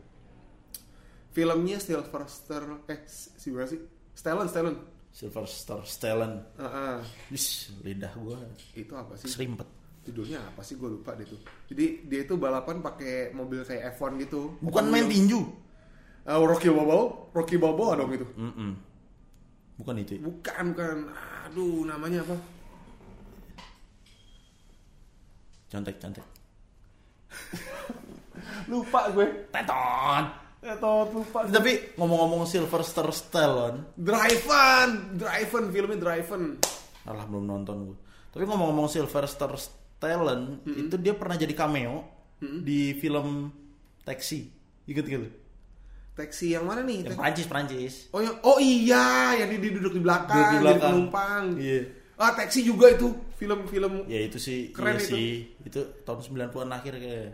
Filmnya 1.35 1.77
Sylvester 1.77 2.63
eh 2.89 2.99
si 3.11 3.53
berapa 3.53 3.69
sih? 3.69 3.79
Stallone, 4.17 4.49
Stallone. 4.49 4.79
Sylvester 5.13 5.79
Stallone. 5.85 6.37
Ah, 6.57 6.65
ah. 6.65 6.97
Wis, 7.29 7.71
lidah 7.85 8.11
gue 8.17 8.39
itu 8.73 8.93
apa 8.97 9.13
sih? 9.15 9.29
serimpet. 9.29 9.84
Judulnya 10.05 10.39
apa 10.39 10.61
sih? 10.61 10.77
Gue 10.77 10.93
lupa 10.93 11.17
deh 11.17 11.25
tuh. 11.25 11.41
Jadi 11.65 12.05
dia 12.05 12.23
itu 12.23 12.37
balapan 12.37 12.79
pakai 12.79 13.33
mobil 13.33 13.65
kayak 13.65 13.97
F1 13.97 14.21
gitu. 14.21 14.53
Bukan 14.61 14.85
main 14.87 15.09
tinju. 15.09 15.41
Ah, 16.25 16.41
Rocky 16.41 16.69
Balboa, 16.69 17.29
Rocky 17.33 17.57
Balboa 17.57 17.97
dong 17.97 18.13
itu. 18.13 18.25
Mm-mm. 18.37 18.71
Bukan 19.77 19.95
itu. 19.99 20.17
ya? 20.17 20.21
Bukan, 20.25 20.63
bukan. 20.73 20.97
Aduh, 21.45 21.85
namanya 21.85 22.21
apa? 22.25 22.37
Contek, 25.69 25.97
contek. 25.99 26.25
Lupa 28.71 29.09
gue. 29.11 29.25
Tetot. 29.49 30.25
Ya 30.65 30.73
tau, 30.81 31.05
lupa. 31.13 31.45
Tapi 31.45 31.93
ngomong-ngomong 31.93 32.49
Sylvester 32.49 33.05
Stallone, 33.13 33.93
Driven, 33.93 35.13
Driven, 35.13 35.69
filmnya 35.69 35.97
Driven. 36.01 36.57
alah 37.05 37.21
belum 37.29 37.45
nonton 37.45 37.85
gue. 37.85 37.97
Tapi 38.33 38.49
ngomong-ngomong 38.49 38.89
Sylvester 38.89 39.53
Stallone, 39.61 39.84
itu 40.65 40.95
dia 40.97 41.13
pernah 41.13 41.35
jadi 41.35 41.53
cameo 41.53 42.05
di 42.39 42.93
film 42.97 43.49
Taxi. 44.05 44.49
Ingat 44.85 45.05
gitu? 45.09 45.27
Taksi 46.15 46.55
yang 46.55 46.63
mana 46.63 46.79
nih? 46.85 47.11
Yang 47.11 47.17
Prancis, 47.19 47.47
Prancis. 47.49 47.93
Oh, 48.15 48.23
yang, 48.23 48.39
oh 48.47 48.55
iya, 48.55 49.35
yang 49.35 49.51
dia, 49.51 49.59
duduk 49.67 49.91
di 49.91 50.01
belakang, 50.01 50.31
Duduk 50.31 50.47
di 50.47 50.55
jadi 50.55 50.63
belakang. 50.63 50.91
penumpang. 50.95 51.43
Iya. 51.59 51.79
Ah, 52.15 52.31
taksi 52.31 52.63
juga 52.63 52.87
itu 52.87 53.11
film-film. 53.35 54.07
Ya 54.07 54.23
itu 54.23 54.39
sih, 54.39 54.71
Keren 54.71 54.95
iya 54.95 55.03
itu. 55.03 55.11
sih. 55.11 55.29
Itu 55.67 55.79
tahun 56.07 56.23
90-an 56.23 56.71
akhir 56.71 56.93
kayak. 56.95 57.27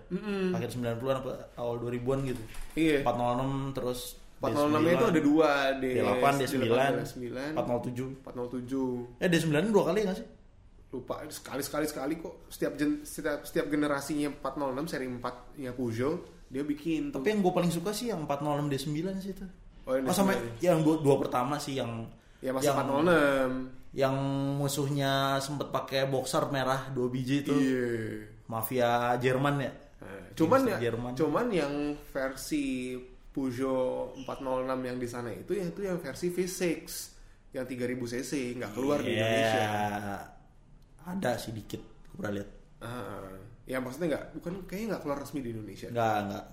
Akhir 0.57 0.69
90-an 0.73 1.15
apa 1.21 1.31
awal 1.61 1.77
2000-an 1.77 2.19
gitu. 2.33 2.43
Iya. 2.73 3.05
406 3.05 3.77
terus 3.77 3.99
406 4.41 4.81
itu 4.97 5.05
ada 5.05 5.21
dua, 5.21 5.49
D 5.77 5.83
D8, 6.01 6.25
D9, 6.41 6.65
D9, 7.05 7.29
407. 7.53 8.25
407. 8.25 9.21
Eh 9.21 9.29
D9 9.29 9.53
dua 9.69 9.83
kali 9.93 9.99
gak 10.01 10.17
sih? 10.17 10.27
Lupa 10.91 11.24
sekali 11.31 11.63
sekali 11.63 11.86
sekali 11.88 12.13
kok. 12.15 12.48
Setiap 12.48 12.74
gen, 12.75 12.91
setiap, 13.01 13.48
setiap 13.48 13.65
generasinya 13.67 14.27
406 14.29 14.91
seri 14.91 15.07
4 15.07 15.24
nya 15.57 15.71
Peugeot 15.71 16.19
dia 16.51 16.63
bikin 16.63 17.10
tuh. 17.10 17.24
Tapi 17.24 17.31
yang 17.31 17.39
gue 17.39 17.53
paling 17.53 17.71
suka 17.71 17.91
sih 17.91 18.12
yang 18.12 18.27
406 18.27 18.67
D9 18.67 18.91
sih 19.17 19.31
itu. 19.31 19.45
Oh, 19.81 19.95
yang 19.95 20.03
Oh, 20.03 20.12
sama 20.12 20.36
D9. 20.36 20.60
yang 20.62 20.77
dua, 20.83 21.00
dua 21.00 21.15
pertama 21.17 21.55
sih 21.55 21.79
yang 21.79 22.05
ya 22.38 22.51
masih 22.51 22.69
yang, 22.69 22.77
406. 22.77 23.71
yang 23.93 24.15
musuhnya 24.55 25.13
sempet 25.38 25.67
pakai 25.69 26.05
boxer 26.05 26.43
merah 26.48 26.91
dua 26.91 27.07
biji 27.07 27.41
itu 27.41 27.55
Iya. 27.55 27.88
mafia 28.45 28.91
Jerman 29.15 29.55
ya. 29.60 29.71
Nah, 30.01 30.33
cuman 30.33 30.60
ya, 30.65 30.77
Jerman. 30.81 31.12
cuman 31.15 31.45
yang 31.50 31.74
versi 32.12 32.98
Peugeot 33.31 34.12
406 34.27 34.75
yang 34.83 34.98
di 34.98 35.07
sana 35.07 35.31
itu 35.31 35.55
ya 35.55 35.63
itu 35.63 35.81
yang 35.81 35.98
versi 35.98 36.27
V6 36.27 36.60
yang 37.51 37.63
3000 37.63 37.79
cc 38.12 38.31
nggak 38.60 38.71
keluar 38.74 39.00
di 39.00 39.07
Iya, 39.07 39.24
Indonesia. 39.24 39.71
Ada 41.05 41.38
sih 41.38 41.51
dikit, 41.51 41.81
gue 41.81 42.15
pernah 42.17 42.34
lihat. 42.41 42.50
Ah, 42.81 43.38
ya 43.65 43.77
maksudnya 43.77 44.17
nggak 44.17 44.25
bukan 44.41 44.53
kayaknya 44.65 44.88
nggak 44.96 45.01
keluar 45.05 45.17
resmi 45.22 45.39
di 45.41 45.53
Indonesia. 45.53 45.88
Enggak, 45.89 46.17
enggak. 46.25 46.46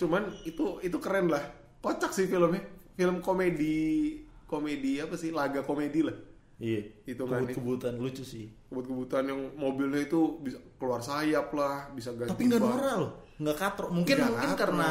Cuman 0.00 0.22
itu 0.44 0.64
itu 0.80 0.96
keren 1.00 1.26
lah. 1.28 1.44
Kocak 1.80 2.12
sih 2.12 2.26
filmnya. 2.26 2.64
Film 2.94 3.18
komedi 3.20 4.20
komedi 4.44 5.02
apa 5.02 5.14
sih 5.18 5.34
laga 5.34 5.60
komedi 5.64 6.00
lah. 6.06 6.16
Iya. 6.62 6.80
Itu 7.04 7.26
kan, 7.26 7.42
Kebut-kebutan 7.42 7.98
lucu 7.98 8.22
sih. 8.22 8.46
Kebut-kebutan 8.70 9.26
yang 9.26 9.40
mobilnya 9.58 10.06
itu 10.06 10.38
bisa 10.38 10.58
keluar 10.78 11.02
sayap 11.02 11.50
lah, 11.52 11.90
bisa 11.92 12.14
ganti 12.14 12.30
Tapi 12.30 12.42
nggak 12.46 12.60
norak 12.62 12.94
loh, 13.02 13.10
nggak 13.42 13.56
katro. 13.58 13.86
Mungkin 13.90 14.14
Nggak 14.14 14.30
mungkin 14.30 14.50
katro. 14.54 14.60
karena 14.62 14.88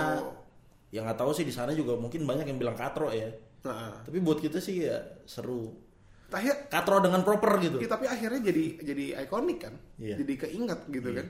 ya 0.94 1.00
nggak 1.02 1.18
tahu 1.18 1.32
sih 1.34 1.46
di 1.48 1.54
sana 1.56 1.72
juga 1.74 1.98
mungkin 1.98 2.28
banyak 2.28 2.46
yang 2.46 2.60
bilang 2.60 2.76
katro 2.76 3.10
ya. 3.10 3.32
Nah, 3.64 4.04
Tapi 4.04 4.20
buat 4.20 4.44
kita 4.44 4.60
sih 4.60 4.84
ya 4.84 5.00
seru. 5.24 5.72
Akhir, 6.34 6.56
Katro 6.68 6.98
dengan 7.00 7.22
proper 7.22 7.62
gitu. 7.62 7.78
ya, 7.78 7.90
tapi 7.90 8.06
akhirnya 8.10 8.42
jadi 8.44 8.64
jadi 8.82 9.06
ikonik 9.24 9.60
kan, 9.62 9.74
Iya. 9.98 10.18
jadi 10.22 10.34
keinget 10.48 10.80
gitu 10.90 11.10
kan. 11.14 11.28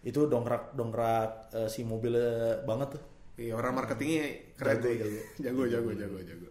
Itu 0.00 0.20
dongkrak 0.26 0.72
dongkrak 0.72 1.30
eh, 1.52 1.68
si 1.68 1.82
mobilnya 1.82 2.62
banget 2.62 2.96
tuh. 2.96 3.02
Iya 3.38 3.54
orang 3.54 3.78
marketingnya 3.78 4.54
keren 4.58 4.82
Jago, 4.82 4.90
jago. 5.02 5.18
jago, 5.38 5.62
jago, 5.66 5.90
jago, 5.94 6.18
jago. 6.22 6.48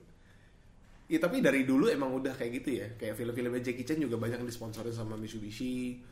Iya 1.07 1.19
tapi 1.23 1.39
dari 1.39 1.63
dulu 1.63 1.87
emang 1.87 2.11
udah 2.15 2.35
kayak 2.35 2.51
gitu 2.63 2.69
ya. 2.83 2.87
Kayak 2.99 3.15
film-filmnya 3.15 3.63
Jackie 3.63 3.87
Chan 3.87 3.99
juga 3.99 4.19
banyak 4.19 4.43
yang 4.43 4.47
disponsorin 4.47 4.91
sama 4.91 5.15
Mitsubishi. 5.15 6.03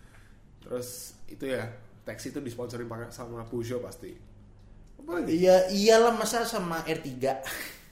Terus 0.63 1.19
itu 1.27 1.51
ya, 1.51 1.67
taxi 2.07 2.31
itu 2.31 2.39
disponsorin 2.39 2.87
sama 3.11 3.43
Peugeot 3.43 3.83
pasti. 3.83 4.15
Apa 5.03 5.19
lagi? 5.19 5.35
Iya 5.35 5.67
iyalah 5.71 6.15
masa 6.15 6.47
sama 6.47 6.79
R3 6.87 7.11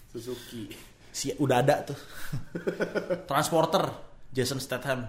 Suzuki. 0.09 0.71
Si 1.13 1.29
udah 1.37 1.61
ada 1.61 1.85
tuh. 1.85 1.99
Transporter 3.29 3.85
Jason 4.33 4.57
Statham 4.57 5.05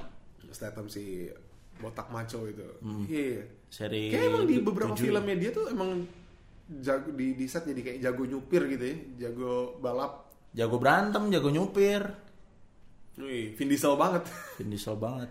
Statham 0.53 0.87
si 0.87 1.27
botak 1.81 2.13
maco 2.13 2.47
itu. 2.47 2.63
Iya. 3.11 3.43
seri 3.67 4.13
Kayak 4.15 4.27
emang 4.31 4.45
di 4.47 4.57
beberapa 4.63 4.95
tujuh. 4.95 5.11
filmnya 5.11 5.35
dia 5.35 5.51
tuh 5.51 5.67
emang 5.67 6.07
jago 6.79 7.11
di, 7.11 7.35
di 7.35 7.47
set 7.51 7.67
jadi 7.67 7.81
kayak 7.83 7.99
jago 8.01 8.23
nyupir 8.25 8.63
gitu 8.71 8.85
ya, 8.87 8.97
jago 9.27 9.77
balap. 9.83 10.31
jago 10.55 10.79
berantem, 10.79 11.27
jago 11.35 11.51
nyupir. 11.51 12.07
Wih, 13.19 13.55
Vin 13.59 13.69
Diesel 13.69 13.99
banget. 13.99 14.23
Vin 14.63 14.71
Diesel 14.71 14.95
banget. 14.95 15.31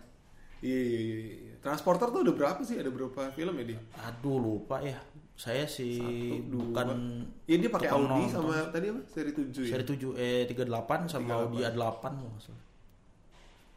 Iya, 0.59 0.79
iya, 0.79 0.99
iya, 0.99 1.15
iya. 1.47 1.53
Transporter 1.59 2.07
tuh 2.11 2.23
ada 2.23 2.31
berapa 2.35 2.59
sih? 2.63 2.75
Ada 2.79 2.91
berapa 2.91 3.31
film 3.31 3.55
ya 3.59 3.65
dia? 3.75 3.79
Aduh 4.07 4.39
lupa 4.39 4.79
ya. 4.83 4.99
Saya 5.43 5.67
sih 5.67 5.99
Satu, 5.99 6.55
dua. 6.55 6.59
bukan 6.71 6.87
Iya 7.43 7.57
dia 7.67 7.71
pakai 7.75 7.89
Audi 7.91 8.07
nonton. 8.07 8.31
sama 8.31 8.55
tadi 8.71 8.85
apa? 8.87 9.01
Seri 9.11 9.31
7 9.35 9.51
ya? 9.59 9.75
seri 9.75 9.83
7 9.83 10.15
eh 10.15 10.47
38 10.47 11.11
sama 11.11 11.27
38. 11.27 11.35
Audi 11.35 11.59
A8 11.67 11.75
kalau 11.99 12.29
nggak 12.31 12.43
salah. 12.47 12.63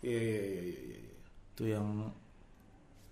Iya, 0.07 0.21
iya, 0.23 0.39
iya, 0.47 0.61
iya, 0.63 0.79
iya. 1.03 1.15
Itu 1.51 1.63
yang 1.67 1.87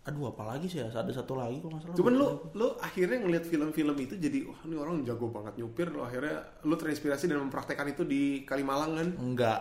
aduh 0.05 0.29
apalagi 0.31 0.69
sih 0.69 0.85
ya 0.85 0.87
ada 0.93 1.09
satu 1.11 1.35
lagi 1.35 1.59
kalau 1.59 1.75
nggak 1.75 1.83
salah. 1.83 1.97
Cuman 1.99 2.13
lu 2.15 2.27
lu 2.55 2.67
akhirnya 2.79 3.19
ngeliat 3.27 3.43
film-film 3.43 3.97
itu 3.99 4.15
jadi 4.23 4.39
wah 4.47 4.61
ini 4.71 4.75
orang 4.79 5.03
jago 5.03 5.27
banget 5.35 5.59
nyupir 5.59 5.91
lo 5.91 6.07
akhirnya 6.07 6.39
lu 6.63 6.79
terinspirasi 6.79 7.27
dan 7.27 7.43
mempraktekkan 7.43 7.91
itu 7.91 8.07
di 8.07 8.47
Kalimalang 8.47 8.95
kan? 8.95 9.09
enggak 9.19 9.61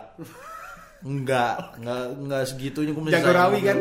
enggak 1.02 1.54
enggak 1.82 2.02
enggak 2.14 2.42
segitunya 2.46 2.94
gue 2.94 3.10
Jago 3.10 3.32
rawi 3.34 3.58
kan? 3.58 3.76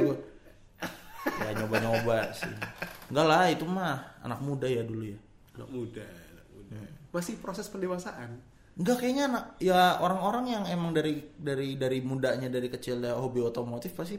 ya 1.23 1.49
nyoba-nyoba 1.55 2.33
sih 2.35 2.51
enggak 3.13 3.25
lah 3.27 3.43
itu 3.47 3.63
mah 3.63 4.12
anak 4.23 4.39
muda 4.39 4.65
ya 4.65 4.81
dulu 4.81 5.03
ya 5.05 5.19
Anak 5.53 5.69
muda, 5.69 6.01
anak 6.01 6.47
muda. 6.49 6.77
Masih 7.11 7.37
proses 7.37 7.67
pendewasaan. 7.67 8.41
Enggak 8.73 8.97
kayaknya 8.97 9.23
anak 9.27 9.43
ya 9.59 9.99
orang-orang 9.99 10.49
yang 10.49 10.63
emang 10.65 10.91
dari 10.91 11.21
dari 11.35 11.75
dari 11.75 12.01
mudanya 12.01 12.47
dari 12.47 12.65
kecilnya 12.67 13.13
hobi 13.13 13.39
otomotif 13.39 13.93
pasti 13.93 14.17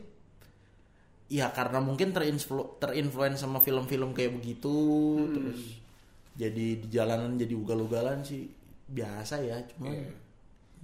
ya 1.26 1.50
karena 1.50 1.80
mungkin 1.80 2.12
terinflu 2.12 2.78
terinfluence 2.78 3.40
sama 3.40 3.58
film-film 3.58 4.12
kayak 4.12 4.30
begitu 4.32 4.76
terus 5.26 5.60
jadi 6.34 6.78
di 6.78 6.86
jalanan 6.86 7.34
jadi 7.34 7.50
ugal-ugalan 7.52 8.20
sih 8.20 8.46
biasa 8.86 9.40
ya 9.40 9.58
cuma 9.66 9.90
Iya. 9.90 10.12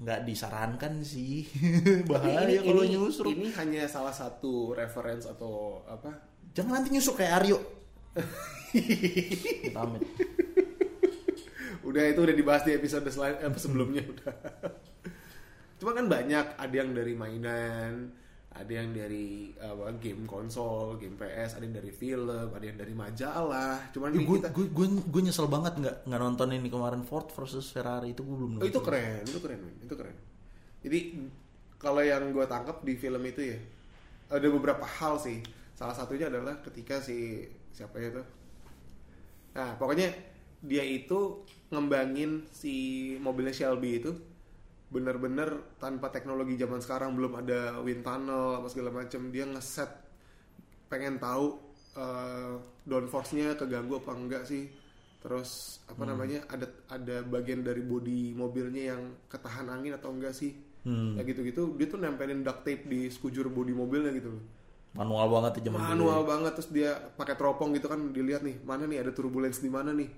nggak 0.00 0.20
disarankan 0.24 1.04
sih 1.04 1.44
bahaya 2.10 2.48
ini- 2.50 2.64
kalau 2.64 2.82
ini- 2.82 2.96
nyusruk 2.96 3.30
Ini 3.30 3.52
hanya 3.54 3.82
salah 3.84 4.10
satu 4.10 4.72
reference 4.72 5.28
atau 5.28 5.84
apa? 5.84 6.08
jangan 6.50 6.80
nanti 6.80 6.90
nyusuk 6.90 7.14
kayak 7.14 7.44
Aryo 7.44 7.60
Amit. 9.80 10.02
Udah 11.80 12.02
itu 12.06 12.20
udah 12.20 12.36
dibahas 12.36 12.62
di 12.62 12.72
episode 12.76 13.06
selain 13.08 13.40
eh, 13.40 13.50
sebelumnya 13.56 14.02
udah. 14.04 14.34
Cuma 15.80 15.96
kan 15.96 16.06
banyak, 16.06 16.60
ada 16.60 16.74
yang 16.76 16.92
dari 16.92 17.16
mainan, 17.16 18.12
ada 18.52 18.68
yang 18.68 18.92
dari 18.92 19.48
apa, 19.56 19.96
game 19.96 20.28
konsol, 20.28 21.00
game 21.00 21.16
PS, 21.16 21.56
ada 21.56 21.64
yang 21.64 21.76
dari 21.80 21.88
film, 21.90 22.52
ada 22.52 22.62
yang 22.62 22.76
dari 22.76 22.92
majalah. 22.92 23.88
Cuman 23.90 24.12
gue 24.12 24.38
kita 24.38 24.52
gue 24.52 24.66
gue 24.68 24.86
gue 25.02 25.22
nyesel 25.24 25.48
banget 25.48 25.80
nggak 25.80 25.96
nggak 26.04 26.20
nonton 26.20 26.52
ini 26.52 26.68
kemarin 26.68 27.02
Ford 27.02 27.26
versus 27.32 27.72
Ferrari 27.72 28.12
itu 28.12 28.20
gue 28.22 28.36
belum 28.36 28.50
Oh, 28.50 28.54
nonton. 28.60 28.68
itu 28.68 28.80
keren, 28.84 29.24
itu 29.24 29.40
keren, 29.40 29.60
itu 29.80 29.94
keren. 29.96 30.16
Jadi 30.84 30.98
kalau 31.80 32.04
yang 32.04 32.28
gue 32.28 32.44
tangkap 32.44 32.84
di 32.84 32.94
film 32.94 33.24
itu 33.24 33.40
ya 33.40 33.58
ada 34.28 34.46
beberapa 34.52 34.84
hal 34.84 35.16
sih. 35.16 35.40
Salah 35.72 35.96
satunya 35.96 36.28
adalah 36.28 36.60
ketika 36.60 37.00
si 37.00 37.48
siapa 37.74 37.96
ya 37.98 38.08
itu. 38.12 38.22
Nah, 39.56 39.74
pokoknya 39.78 40.08
dia 40.60 40.84
itu 40.84 41.42
ngembangin 41.72 42.44
si 42.52 42.74
mobilnya 43.18 43.54
Shelby 43.54 44.02
itu 44.02 44.12
bener-bener 44.90 45.78
tanpa 45.78 46.10
teknologi 46.10 46.58
zaman 46.58 46.82
sekarang 46.82 47.14
belum 47.14 47.38
ada 47.38 47.78
wind 47.78 48.02
tunnel 48.02 48.58
apa 48.58 48.66
segala 48.66 48.90
macam 48.90 49.30
dia 49.30 49.46
ngeset 49.46 49.86
pengen 50.90 51.22
tahu 51.22 51.62
eh, 51.94 52.58
downforce-nya 52.82 53.54
keganggu 53.54 54.02
apa 54.02 54.12
enggak 54.14 54.42
sih. 54.46 54.66
Terus 55.20 55.82
apa 55.84 56.08
namanya 56.08 56.48
ada 56.48 56.64
ada 56.88 57.20
bagian 57.22 57.60
dari 57.60 57.84
bodi 57.84 58.32
mobilnya 58.32 58.96
yang 58.96 59.02
ketahan 59.28 59.68
angin 59.70 59.94
atau 59.94 60.10
enggak 60.10 60.34
sih? 60.34 60.56
Hmm. 60.80 61.12
ya 61.12 61.28
gitu-gitu. 61.28 61.76
Dia 61.76 61.86
tuh 61.92 62.00
nempelin 62.00 62.40
duct 62.40 62.64
tape 62.64 62.88
di 62.88 63.12
sekujur 63.12 63.52
bodi 63.52 63.76
mobilnya 63.76 64.16
gitu 64.16 64.32
loh 64.32 64.44
manual 64.90 65.26
banget 65.30 65.62
ya 65.62 65.70
zaman 65.70 65.78
dulu. 65.78 65.90
manual 65.94 66.20
banget 66.26 66.52
terus 66.58 66.70
dia 66.74 66.90
pakai 67.14 67.34
teropong 67.38 67.70
gitu 67.78 67.86
kan 67.86 68.00
dilihat 68.10 68.42
nih 68.42 68.58
mana 68.66 68.90
nih 68.90 68.98
ada 68.98 69.14
turbulence 69.14 69.62
di 69.62 69.70
mana 69.70 69.94
nih 69.94 70.10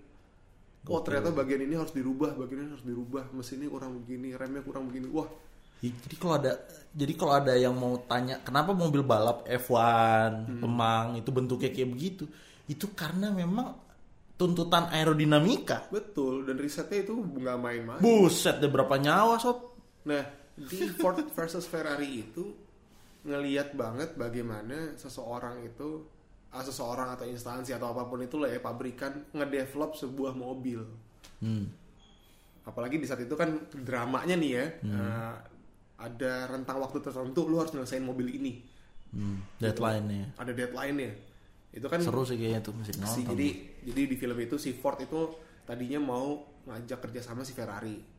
oh 0.89 1.01
ternyata 1.05 1.31
bagian 1.31 1.63
ini 1.69 1.75
harus 1.77 1.93
dirubah 1.93 2.33
bagian 2.35 2.67
ini 2.67 2.71
harus 2.73 2.87
dirubah 2.87 3.31
mesinnya 3.37 3.69
kurang 3.69 4.01
begini 4.01 4.33
remnya 4.33 4.65
kurang 4.65 4.89
begini 4.89 5.09
wah 5.13 5.29
Jadi 5.83 6.15
kalau 6.15 6.39
ada 6.39 6.63
jadi 6.95 7.13
kalau 7.19 7.35
ada 7.35 7.59
yang 7.59 7.75
mau 7.75 7.99
tanya 8.07 8.39
kenapa 8.47 8.71
mobil 8.71 9.03
balap 9.03 9.43
F1 9.51 10.63
Pemang 10.63 11.19
itu 11.19 11.35
bentuknya 11.35 11.75
kayak 11.75 11.91
begitu, 11.91 12.25
itu 12.71 12.87
karena 12.95 13.35
memang 13.35 13.83
tuntutan 14.39 14.87
aerodinamika. 14.95 15.91
betul 15.91 16.47
dan 16.47 16.55
risetnya 16.63 17.03
itu 17.03 17.19
nggak 17.19 17.59
main-main 17.59 17.99
Buset 17.99 18.63
deh 18.63 18.71
berapa 18.71 18.95
nyawa 18.95 19.43
sob. 19.43 19.75
Nah, 20.07 20.23
di 20.55 20.87
Ford 20.95 21.19
versus 21.35 21.67
Ferrari 21.67 22.31
itu 22.31 22.62
ngeliat 23.23 23.75
banget 23.79 24.19
bagaimana 24.19 24.99
seseorang 24.99 25.63
itu 25.63 26.03
ah, 26.51 26.63
seseorang 26.63 27.15
atau 27.15 27.27
instansi 27.27 27.71
atau 27.73 27.95
apa 27.95 28.07
pun 28.11 28.21
itulah 28.23 28.51
ya 28.51 28.59
pabrikan 28.59 29.31
ngedevelop 29.31 29.95
sebuah 29.95 30.35
mobil. 30.35 30.83
Hmm. 31.39 31.71
Apalagi 32.63 32.99
di 32.99 33.07
saat 33.07 33.23
itu 33.23 33.35
kan 33.35 33.59
dramanya 33.75 34.39
nih 34.39 34.51
ya, 34.55 34.67
eh, 34.87 35.35
ada 35.99 36.33
rentang 36.47 36.79
waktu 36.79 37.03
tertentu 37.03 37.51
lu 37.51 37.59
harus 37.59 37.75
nyelesain 37.75 38.03
mobil 38.03 38.31
ini. 38.39 38.63
Hmm. 39.11 39.43
Deadline-nya. 39.59 40.39
Ada 40.39 40.53
deadline-nya. 40.55 41.13
Itu 41.73 41.87
kan 41.89 42.05
Seru 42.05 42.23
sih 42.23 42.37
kayaknya 42.37 42.61
tuh 42.61 42.77
nonton. 42.77 43.33
jadi 43.33 43.49
jadi 43.89 44.03
di 44.05 44.17
film 44.21 44.39
itu 44.39 44.61
si 44.61 44.77
Ford 44.77 45.01
itu 45.01 45.33
tadinya 45.65 45.99
mau 46.05 46.45
ngajak 46.69 47.09
kerja 47.09 47.25
sama 47.25 47.43
si 47.43 47.57
Ferrari 47.57 48.13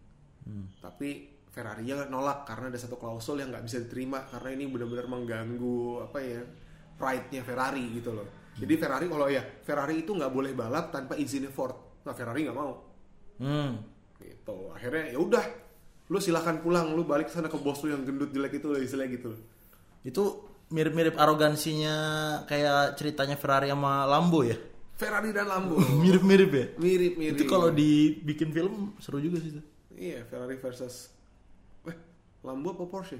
tapi 0.81 1.32
Ferrari 1.53 1.85
nya 1.85 2.09
nolak 2.09 2.43
karena 2.43 2.67
ada 2.67 2.79
satu 2.81 2.97
klausul 2.97 3.37
yang 3.37 3.53
nggak 3.53 3.63
bisa 3.63 3.77
diterima 3.79 4.25
karena 4.25 4.49
ini 4.51 4.65
benar-benar 4.65 5.05
mengganggu 5.05 5.79
apa 6.03 6.17
ya 6.17 6.41
pride-nya 6.97 7.41
Ferrari 7.41 7.93
gitu 7.93 8.09
loh 8.11 8.25
jadi 8.57 8.73
Ferrari 8.73 9.05
kalau 9.05 9.29
ya 9.29 9.41
Ferrari 9.61 10.01
itu 10.01 10.11
nggak 10.11 10.29
boleh 10.29 10.51
balap 10.51 10.89
tanpa 10.89 11.13
izinnya 11.13 11.49
Ford 11.49 11.77
nah 12.01 12.11
Ferrari 12.11 12.43
nggak 12.43 12.57
mau 12.57 12.73
Hmm. 13.33 13.81
gitu 14.17 14.69
akhirnya 14.71 15.09
ya 15.09 15.17
udah 15.17 15.41
lu 16.05 16.17
silahkan 16.17 16.57
pulang 16.57 16.93
lu 16.93 17.01
balik 17.01 17.29
ke 17.29 17.33
sana 17.33 17.49
ke 17.49 17.57
bos 17.57 17.81
lu 17.81 17.89
yang 17.89 18.01
gendut 18.01 18.29
jelek 18.29 18.57
itu 18.57 18.67
lah 18.69 18.77
istilah 18.77 19.07
gitu 19.09 19.33
Itu 20.01 20.23
mirip-mirip 20.69 21.13
arogansinya 21.15 21.95
kayak 22.43 22.93
ceritanya 22.93 23.37
Ferrari 23.37 23.69
sama 23.69 24.03
Lambo 24.03 24.41
ya. 24.41 24.57
Ferrari 24.93 25.31
dan 25.31 25.47
Lambo 25.47 25.77
Mirip-mirip 26.03 26.51
ya. 26.51 26.65
mirip 26.77 27.13
mirip 27.15 27.35
Itu 27.35 27.45
kalau 27.45 27.69
dibikin 27.69 28.49
film 28.49 28.93
seru 28.97 29.17
juga 29.17 29.37
sih 29.39 29.53
itu. 29.53 29.61
Iya, 29.93 30.25
Ferrari 30.25 30.57
versus 30.57 31.12
Lambo 32.43 32.75
apa 32.75 32.83
Porsche? 32.87 33.19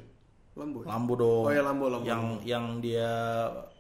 Lambo. 0.54 0.86
ya? 0.86 0.94
Lambo 0.94 1.14
dong. 1.18 1.44
Oh 1.50 1.52
ya 1.52 1.64
Lambo, 1.66 1.86
Lambo. 1.90 2.06
Yang 2.06 2.24
yang 2.46 2.66
dia 2.84 3.12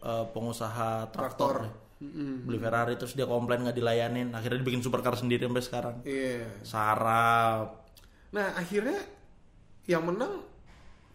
eh, 0.01 0.25
pengusaha 0.33 1.11
traktor. 1.13 1.69
Traktor. 1.69 1.81
Mm-mm. 2.03 2.43
Beli 2.43 2.59
Ferrari 2.59 2.99
terus 2.99 3.15
dia 3.15 3.23
komplain 3.23 3.63
nggak 3.63 3.77
dilayanin. 3.77 4.35
Akhirnya 4.35 4.59
dibikin 4.59 4.83
supercar 4.83 5.15
sendiri 5.15 5.47
sampai 5.47 5.63
sekarang. 5.63 5.95
Iya. 6.03 6.47
Sarap. 6.65 7.87
Nah, 8.33 8.57
akhirnya 8.57 8.97
yang 9.87 10.03
menang 10.03 10.43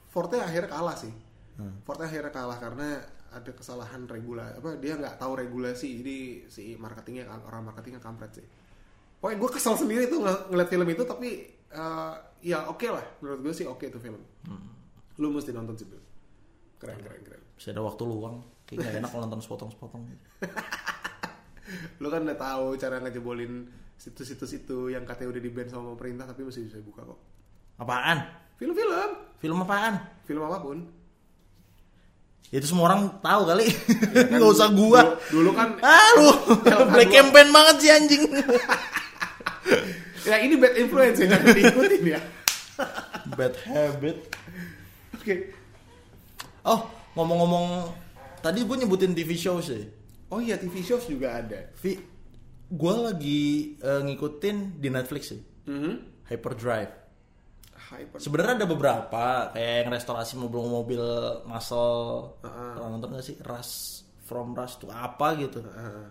Fordnya 0.09 0.49
akhirnya 0.49 0.73
kalah 0.73 0.97
sih. 0.97 1.13
Hmm. 1.61 1.85
Fordnya 1.85 2.09
akhirnya 2.09 2.33
kalah 2.33 2.57
karena 2.57 2.89
ada 3.29 3.53
kesalahan 3.53 4.09
regulasi 4.09 4.57
apa 4.57 4.81
dia 4.81 4.97
nggak 4.97 5.21
tahu 5.21 5.37
regulasi 5.37 6.01
jadi 6.01 6.19
si 6.49 6.81
marketingnya 6.81 7.29
orang 7.29 7.69
marketingnya 7.69 8.01
kampret 8.01 8.41
sih. 8.41 8.47
Pokoknya 9.21 9.37
gue 9.37 9.51
kesel 9.53 9.75
sendiri 9.77 10.09
tuh 10.09 10.25
ng- 10.25 10.49
ngeliat 10.49 10.71
film 10.73 10.89
itu 10.89 11.05
tapi 11.05 11.58
eh, 11.73 12.15
ya 12.45 12.69
oke 12.71 12.87
lah 12.89 13.05
menurut 13.21 13.41
gue 13.45 13.53
sih 13.55 13.67
oke 13.67 13.85
tuh 13.89 14.01
film. 14.01 14.21
Hmm. 14.47 14.69
Lu 15.19 15.33
mesti 15.35 15.51
nonton 15.51 15.75
sih. 15.75 15.87
Keren 16.79 16.99
keren 17.03 17.23
keren. 17.27 17.43
Bisa 17.59 17.75
ada 17.75 17.83
waktu 17.83 18.03
luang. 18.07 18.45
Kayak 18.69 18.79
gak 18.85 18.95
enak 19.01 19.11
kalau 19.11 19.23
nonton 19.25 19.41
sepotong-sepotong. 19.41 20.03
Lu 22.03 22.09
kan 22.13 22.21
udah 22.25 22.39
tahu 22.39 22.77
cara 22.77 23.01
ngejebolin 23.01 23.65
situs-situs 23.99 24.63
itu 24.65 24.93
yang 24.93 25.03
katanya 25.03 25.35
udah 25.35 25.43
di 25.43 25.51
ban 25.51 25.67
sama 25.67 25.97
pemerintah 25.97 26.29
tapi 26.31 26.47
masih 26.47 26.69
bisa 26.69 26.79
buka 26.85 27.03
kok. 27.03 27.19
Apaan? 27.81 28.19
Film-film, 28.59 29.11
Film 29.39 29.59
apaan? 29.63 29.95
film 30.27 30.43
apa 30.45 30.59
pun. 30.59 30.79
Itu 32.49 32.65
semua 32.65 32.91
orang 32.91 33.23
tahu 33.23 33.43
kali. 33.45 33.67
Nggak 34.35 34.51
usah 34.51 34.69
gua. 34.73 35.01
Dulu, 35.03 35.15
dulu 35.31 35.51
kan 35.53 35.69
Ah 35.85 36.11
lu, 36.19 36.31
black 36.95 37.11
campaign 37.13 37.49
banget 37.53 37.77
sih 37.81 37.91
anjing. 37.93 38.23
Ya 40.29 40.37
ini 40.45 40.55
bad 40.61 40.75
influence 40.77 41.19
ya 41.25 41.27
jangan 41.33 41.57
diikutin 41.57 42.03
ya. 42.05 42.21
Bad 43.39 43.55
habit. 43.67 44.17
Oke. 45.19 45.51
Oh, 46.63 46.87
ngomong-ngomong 47.19 47.91
tadi 48.39 48.63
gue 48.63 48.77
nyebutin 48.79 49.19
TV 49.19 49.35
show 49.35 49.59
sih. 49.59 49.83
Oh 50.31 50.39
iya 50.39 50.55
TV 50.61 50.85
shows 50.87 51.09
juga 51.11 51.43
ada. 51.43 51.75
Vi, 51.83 51.99
gue 52.71 52.95
lagi 52.95 53.75
eh, 53.83 54.01
ngikutin 54.07 54.79
di 54.79 54.89
Netflix 54.95 55.35
sih. 55.35 55.43
Mhm. 55.67 56.25
Hyperdrive. 56.31 56.93
Hyper. 57.89 58.21
Sebenarnya 58.21 58.63
ada 58.63 58.69
beberapa 58.69 59.49
kayak 59.57 59.75
yang 59.83 59.89
restorasi 59.89 60.37
mobil-mobil 60.37 61.03
muscle. 61.49 62.37
Heeh. 62.45 62.73
Pernah 62.77 62.89
nonton 62.93 63.17
gak 63.17 63.25
sih? 63.25 63.37
Rush 63.41 64.05
from 64.29 64.53
Rush 64.53 64.77
tuh 64.77 64.93
apa 64.93 65.35
gitu. 65.41 65.65
Heeh. 65.65 66.05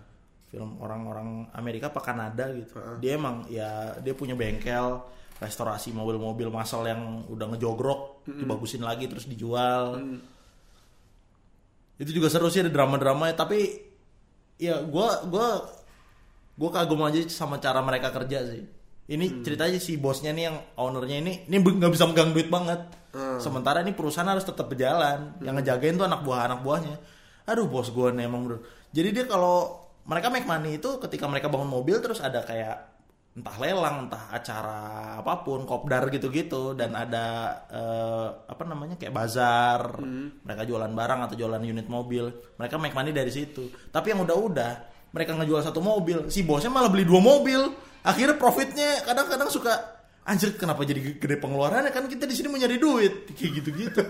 Film 0.48 0.80
orang-orang 0.80 1.52
Amerika 1.52 1.92
apa 1.92 2.00
Kanada 2.00 2.48
gitu. 2.56 2.80
Heeh. 2.80 2.96
Dia 3.04 3.12
emang 3.20 3.44
ya 3.52 3.96
dia 4.00 4.16
punya 4.16 4.32
bengkel 4.32 5.04
restorasi 5.38 5.94
mobil-mobil 5.94 6.50
muscle 6.50 6.82
yang 6.82 7.22
udah 7.30 7.46
ngejogrok, 7.54 8.26
dibagusin 8.26 8.82
lagi 8.82 9.06
terus 9.06 9.30
dijual. 9.30 9.94
Hmm. 9.94 10.18
Itu 11.98 12.10
juga 12.10 12.26
seru 12.30 12.50
sih 12.50 12.62
ada 12.62 12.70
drama-drama 12.70 13.30
tapi 13.34 13.86
ya 14.58 14.82
gua 14.82 15.22
gua 15.30 15.62
gua 16.58 16.70
kagum 16.74 17.06
aja 17.06 17.22
sama 17.30 17.62
cara 17.62 17.78
mereka 17.82 18.10
kerja 18.10 18.42
sih. 18.50 18.62
Ini 19.08 19.40
ceritanya 19.40 19.80
si 19.80 19.96
bosnya 19.96 20.34
nih 20.36 20.44
yang 20.52 20.56
ownernya 20.76 21.16
ini 21.22 21.32
ini 21.48 21.56
nggak 21.60 21.92
bisa 21.94 22.04
megang 22.10 22.34
duit 22.34 22.50
banget. 22.50 22.82
Hmm. 23.14 23.38
Sementara 23.38 23.80
ini 23.80 23.94
perusahaan 23.94 24.28
harus 24.28 24.44
tetap 24.44 24.68
berjalan. 24.68 25.38
Yang 25.40 25.54
ngejagain 25.62 25.94
tuh 25.96 26.06
anak 26.06 26.20
buah 26.26 26.50
anak 26.50 26.60
buahnya. 26.66 26.96
Aduh 27.48 27.70
bos 27.70 27.88
gua 27.94 28.10
nih 28.10 28.26
emang 28.26 28.44
bener. 28.44 28.60
Jadi 28.90 29.08
dia 29.14 29.24
kalau 29.30 29.87
mereka 30.08 30.32
make 30.32 30.48
money 30.48 30.80
itu 30.80 30.96
ketika 31.04 31.28
mereka 31.28 31.52
bangun 31.52 31.68
mobil 31.68 32.00
terus 32.00 32.24
ada 32.24 32.40
kayak 32.40 32.98
entah 33.38 33.56
lelang, 33.62 34.10
entah 34.10 34.34
acara 34.34 34.80
apa 35.22 35.46
pun, 35.46 35.62
kopdar 35.62 36.10
gitu-gitu 36.10 36.74
dan 36.74 36.96
ada 36.98 37.54
eh, 37.70 38.26
apa 38.50 38.62
namanya 38.66 38.98
kayak 38.98 39.14
bazar. 39.14 40.02
Mereka 40.42 40.66
jualan 40.66 40.90
barang 40.90 41.20
atau 41.30 41.36
jualan 41.38 41.62
unit 41.62 41.86
mobil. 41.86 42.26
Mereka 42.58 42.74
make 42.82 42.96
money 42.98 43.14
dari 43.14 43.30
situ. 43.30 43.70
Tapi 43.94 44.10
yang 44.10 44.26
udah-udah 44.26 44.72
mereka 45.14 45.38
ngejual 45.38 45.62
satu 45.62 45.78
mobil, 45.78 46.26
si 46.32 46.42
bosnya 46.42 46.72
malah 46.72 46.90
beli 46.90 47.06
dua 47.06 47.22
mobil. 47.22 47.70
Akhirnya 48.02 48.34
profitnya 48.34 49.06
kadang-kadang 49.06 49.52
suka 49.52 49.97
anjir 50.28 50.52
kenapa 50.54 50.84
jadi 50.84 51.16
gede 51.16 51.36
pengeluarannya 51.36 51.88
kan 51.88 52.04
kita 52.04 52.22
di 52.22 52.32
sini 52.32 52.46
mau 52.46 52.56
nyari 52.56 52.76
duit 52.76 53.32
kayak 53.32 53.52
gitu-gitu 53.56 54.00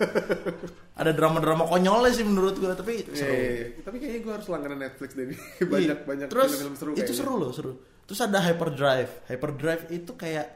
ada 0.93 1.11
drama-drama 1.11 1.63
konyolnya 1.65 2.11
sih 2.11 2.23
menurut 2.23 2.55
gue 2.55 2.69
tapi 2.69 2.93
Iya, 3.01 3.15
seru 3.15 3.31
iya, 3.31 3.51
iya. 3.55 3.67
Tapi 3.81 3.97
kayaknya 3.97 4.21
gue 4.21 4.33
harus 4.35 4.49
langganan 4.49 4.79
Netflix 4.81 5.11
deh. 5.13 5.27
banyak 5.73 5.95
Iya. 5.95 6.05
banyak 6.05 6.27
terus 6.27 6.51
film-film 6.51 6.75
seru 6.75 6.91
itu 6.93 7.13
seru 7.13 7.35
loh 7.35 7.51
seru 7.51 7.73
terus 8.03 8.19
ada 8.19 8.39
hyperdrive 8.41 9.25
hyperdrive 9.27 9.83
itu 9.91 10.13
kayak 10.13 10.47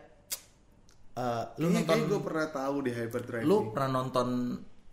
eh, 1.15 1.45
lu 1.57 1.69
Kayaknya, 1.69 1.79
nonton 1.79 1.99
gue 2.09 2.21
pernah 2.23 2.47
tahu 2.49 2.77
di 2.81 2.91
Hyperdrive. 2.91 3.45
lu 3.45 3.57
nih. 3.57 3.69
pernah 3.71 3.91
nonton 3.95 4.29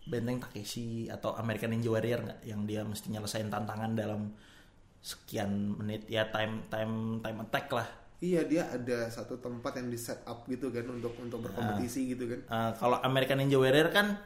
Benteng 0.02 0.38
Takeshi 0.40 0.90
atau 1.06 1.34
American 1.34 1.70
Ninja 1.70 1.88
Warrior 1.88 2.20
nggak 2.22 2.40
yang 2.44 2.62
dia 2.64 2.82
mesti 2.82 3.08
nyelesain 3.08 3.46
tantangan 3.46 3.92
dalam 3.94 4.22
sekian 5.00 5.50
menit 5.76 6.06
ya 6.06 6.28
time 6.28 6.68
time 6.68 6.94
time 7.20 7.40
attack 7.40 7.72
lah 7.72 7.88
Iya 8.20 8.44
dia 8.44 8.68
ada 8.68 9.08
satu 9.08 9.40
tempat 9.40 9.80
yang 9.80 9.88
di 9.88 9.96
set 9.96 10.22
up 10.24 10.44
gitu 10.46 10.68
kan 10.70 10.84
untuk 10.86 11.16
untuk 11.18 11.40
berkompetisi 11.40 12.12
gitu 12.12 12.28
kan. 12.28 12.40
Eh, 12.44 12.72
kalau 12.76 13.00
American 13.00 13.40
Ninja 13.40 13.56
Warrior 13.56 13.90
kan 13.90 14.20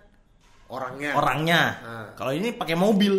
Orangnya. 0.65 1.13
orangnya 1.13 1.61
Ah. 1.77 2.07
kalau 2.13 2.33
ini 2.33 2.49
pakai 2.51 2.73
mobil 2.73 3.13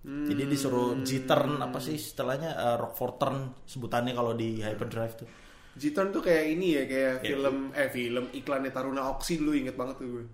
Hmm. 0.00 0.24
jadi 0.24 0.48
disuruh 0.48 1.04
G-turn 1.04 1.60
apa 1.60 1.76
sih 1.76 1.92
istilahnya 1.92 2.48
eh, 2.50 2.76
Rockford 2.76 3.14
turn 3.16 3.36
sebutannya 3.62 4.16
kalau 4.16 4.32
di 4.32 4.56
hyperdrive 4.58 5.12
tuh 5.14 5.28
G-Turn 5.70 6.10
tuh 6.10 6.18
kayak 6.18 6.44
ini 6.50 6.66
ya 6.72 6.82
kayak 6.82 7.14
Ya. 7.20 7.30
film 7.30 7.56
eh 7.70 7.86
film 7.86 8.24
iklannya 8.32 8.72
Taruna 8.72 9.12
Oksi 9.12 9.36
dulu 9.36 9.54
inget 9.54 9.76
banget 9.76 10.00
tuh 10.00 10.08
gue. 10.10 10.24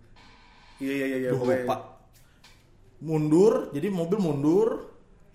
Iya 0.81 0.93
iya 0.97 1.07
iya. 1.19 1.29
Duh, 1.29 1.39
pokoknya. 1.39 1.67
lupa. 1.67 1.77
Mundur, 2.99 3.53
jadi 3.71 3.89
mobil 3.93 4.17
mundur. 4.17 4.69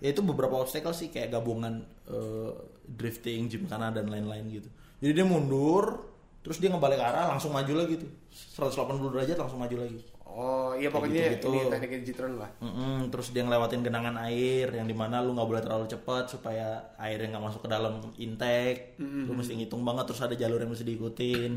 Ya 0.02 0.10
itu 0.10 0.18
beberapa 0.26 0.58
obstacle 0.58 0.90
sih 0.90 1.14
kayak 1.14 1.30
gabungan 1.30 1.86
eh, 2.10 2.50
drifting, 2.90 3.46
gymkhana 3.46 3.94
dan 3.94 4.10
lain-lain 4.10 4.50
gitu. 4.50 4.68
Jadi 4.98 5.12
dia 5.14 5.26
mundur, 5.26 6.10
terus 6.42 6.58
dia 6.58 6.74
ngebalik 6.74 6.98
arah 6.98 7.30
langsung 7.30 7.54
maju 7.54 7.72
lagi 7.78 8.02
tuh. 8.02 8.10
180 8.58 9.14
derajat 9.14 9.38
langsung 9.38 9.62
maju 9.62 9.76
lagi. 9.78 10.02
Oh 10.32 10.72
iya 10.72 10.88
pokoknya 10.88 11.36
gitu-gitu. 11.36 11.52
ini 11.52 11.68
tekniknya 11.68 12.00
G-Turn 12.08 12.34
lah. 12.40 12.50
Mm-mm, 12.64 13.12
terus 13.12 13.36
dia 13.36 13.44
ngelewatin 13.44 13.84
genangan 13.84 14.16
air 14.24 14.72
yang 14.72 14.88
di 14.88 14.96
mana 14.96 15.20
lu 15.20 15.36
nggak 15.36 15.44
boleh 15.44 15.62
terlalu 15.62 15.86
cepat 15.92 16.32
supaya 16.32 16.96
airnya 16.96 17.36
nggak 17.36 17.44
masuk 17.52 17.60
ke 17.62 17.68
dalam 17.68 18.00
intake. 18.16 18.96
Lu 19.28 19.36
mesti 19.36 19.52
ngitung 19.54 19.84
banget 19.84 20.08
terus 20.08 20.24
ada 20.24 20.32
jalur 20.32 20.56
yang 20.56 20.72
mesti 20.72 20.88
diikutin. 20.88 21.52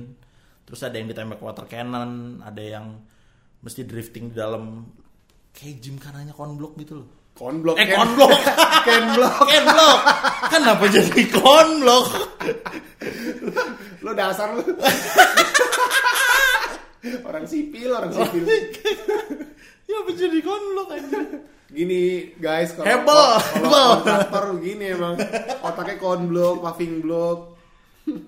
Terus 0.68 0.82
ada 0.84 0.96
yang 1.00 1.08
ditembak 1.08 1.40
water 1.40 1.66
cannon, 1.72 2.44
ada 2.44 2.60
yang 2.60 3.00
mesti 3.64 3.88
drifting 3.88 4.36
di 4.36 4.36
dalam 4.36 4.84
kayak 5.56 5.80
gym 5.80 5.96
kanannya 5.96 6.36
konblok 6.36 6.76
gitu 6.76 7.00
loh. 7.02 7.10
Konblok. 7.36 7.76
Eh 7.76 7.88
konblok, 7.90 8.32
Kenblok. 8.88 9.36
konblok. 9.44 10.00
Kenapa 10.48 10.84
jadi 10.88 11.22
konblok? 11.30 12.08
Lo 14.00 14.12
dasar 14.12 14.56
lu. 14.56 14.64
orang 17.22 17.46
sipil, 17.46 17.92
orang 17.92 18.10
sipil. 18.10 18.44
ya 19.86 19.96
apa 20.00 20.12
jadi 20.12 20.40
konblok 20.40 20.88
aja? 20.90 21.20
Gini 21.68 22.32
guys, 22.36 22.72
kalau 22.72 22.88
Hebel, 22.88 23.22
hebel. 23.52 23.88
kontraktor 24.00 24.46
gini 24.58 24.86
emang 24.90 25.20
otaknya 25.60 26.00
konblok, 26.00 26.64
paving 26.64 27.04
block. 27.04 27.40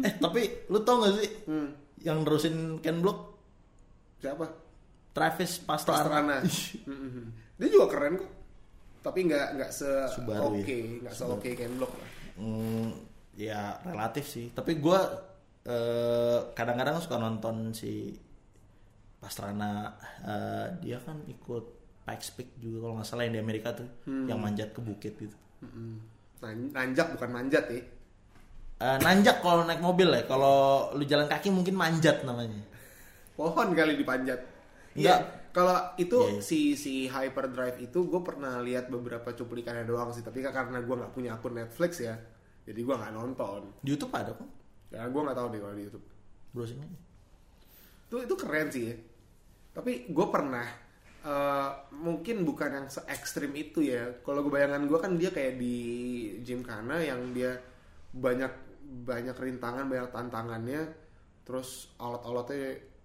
Eh 0.04 0.14
tapi 0.18 0.68
lu 0.68 0.82
tau 0.82 1.00
gak 1.00 1.16
sih 1.16 1.30
Hmm. 1.46 1.70
yang 1.98 2.22
nerusin 2.22 2.82
Ken 2.82 2.98
Block 2.98 3.40
Siapa? 4.18 4.46
Travis 5.14 5.62
Pastrana. 5.62 6.02
Pastrana. 6.02 6.38
Mm-mm. 6.90 7.26
Dia 7.56 7.68
juga 7.70 7.86
keren 7.88 8.18
kok. 8.18 8.30
Tapi 9.02 9.20
nggak 9.26 9.48
nggak 9.56 9.72
se 9.72 9.88
ya. 9.88 10.40
oke, 10.42 10.78
nggak 11.04 11.14
se 11.14 11.24
oke 11.24 11.50
Kenblock 11.54 11.94
lah. 11.96 12.10
Hmm, 12.38 12.88
ya 13.34 13.78
relatif 13.82 14.26
sih. 14.28 14.52
Tapi 14.52 14.78
gue 14.78 15.00
kadang-kadang 16.54 17.00
suka 17.00 17.18
nonton 17.18 17.72
si 17.72 18.16
Pastrana. 19.18 19.98
eh, 20.24 20.68
dia 20.80 20.98
kan 21.02 21.18
ikut 21.26 21.66
Pikes 22.06 22.30
Peak 22.34 22.50
juga 22.56 22.88
kalau 22.88 22.94
nggak 22.96 23.08
salah 23.08 23.24
yang 23.28 23.36
di 23.36 23.42
Amerika 23.42 23.76
tuh, 23.76 23.88
yang 24.08 24.40
manjat 24.40 24.72
ke 24.72 24.80
bukit 24.80 25.18
gitu. 25.18 25.36
Mm-mm. 25.60 26.00
Nan- 26.40 26.72
Nanjak 26.72 27.18
bukan 27.18 27.30
manjat 27.34 27.66
ya. 27.68 27.82
Eh, 28.78 28.98
nanjak 29.02 29.42
kalau 29.42 29.66
naik 29.66 29.82
mobil 29.82 30.06
ya. 30.08 30.24
Kalau 30.24 30.88
lu 30.94 31.04
jalan 31.04 31.26
kaki 31.26 31.50
mungkin 31.50 31.74
manjat 31.74 32.22
namanya. 32.24 32.62
Pohon 33.34 33.74
kali 33.74 33.98
dipanjat. 33.98 34.40
Enggak. 34.94 35.37
Kalau 35.54 35.94
itu 35.98 36.18
Iya, 36.18 36.32
iya. 36.38 36.42
si 36.44 36.60
si 36.78 36.94
Hyperdrive 37.10 37.84
itu 37.84 38.06
gue 38.08 38.22
pernah 38.22 38.60
lihat 38.62 38.90
beberapa 38.90 39.34
cuplikannya 39.34 39.86
doang 39.86 40.14
sih. 40.14 40.22
Tapi 40.22 40.40
kan 40.42 40.54
karena 40.54 40.80
gue 40.82 40.96
nggak 40.96 41.14
punya 41.14 41.36
akun 41.38 41.58
Netflix 41.58 42.02
ya, 42.04 42.16
jadi 42.68 42.80
gue 42.84 42.96
nggak 42.96 43.14
nonton. 43.16 43.62
Di 43.80 43.96
YouTube 43.96 44.14
ada 44.14 44.32
kok. 44.36 44.50
Karena 44.92 45.08
gue 45.12 45.22
nggak 45.24 45.38
tahu 45.38 45.48
deh 45.52 45.60
kalau 45.64 45.76
di 45.76 45.84
YouTube. 45.88 46.06
Browsing 46.52 46.80
aja. 46.84 46.98
Itu 48.08 48.16
itu 48.24 48.36
keren 48.40 48.68
sih 48.72 48.84
ya. 48.92 48.96
Tapi 49.76 49.92
gue 50.10 50.28
pernah 50.32 50.68
eh, 51.28 51.72
mungkin 51.96 52.48
bukan 52.48 52.70
yang 52.72 52.88
se 52.88 53.04
ekstrim 53.08 53.52
itu 53.56 53.84
ya. 53.84 54.20
Kalau 54.24 54.44
gue 54.44 54.52
bayangan 54.52 54.84
gue 54.88 55.00
kan 55.00 55.12
dia 55.16 55.32
kayak 55.32 55.60
di 55.60 55.76
Gymkhana 56.44 57.04
yang 57.04 57.32
dia 57.36 57.56
banyak 58.16 58.52
banyak 59.04 59.36
rintangan, 59.36 59.86
banyak 59.88 60.10
tantangannya. 60.12 60.82
Terus 61.44 61.92
alat-alatnya 62.00 62.97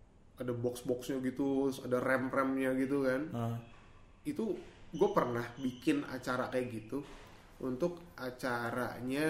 ada 0.43 0.53
box-boxnya 0.53 1.23
gitu, 1.23 1.71
terus 1.71 1.79
ada 1.83 1.99
rem-remnya 1.99 2.75
gitu 2.75 3.07
kan. 3.07 3.23
Nah, 3.31 3.57
Itu 4.23 4.59
gue 4.91 5.09
pernah 5.11 5.47
bikin 5.57 6.05
acara 6.05 6.47
kayak 6.47 6.67
gitu 6.69 7.01
untuk 7.59 8.03
acaranya 8.15 9.29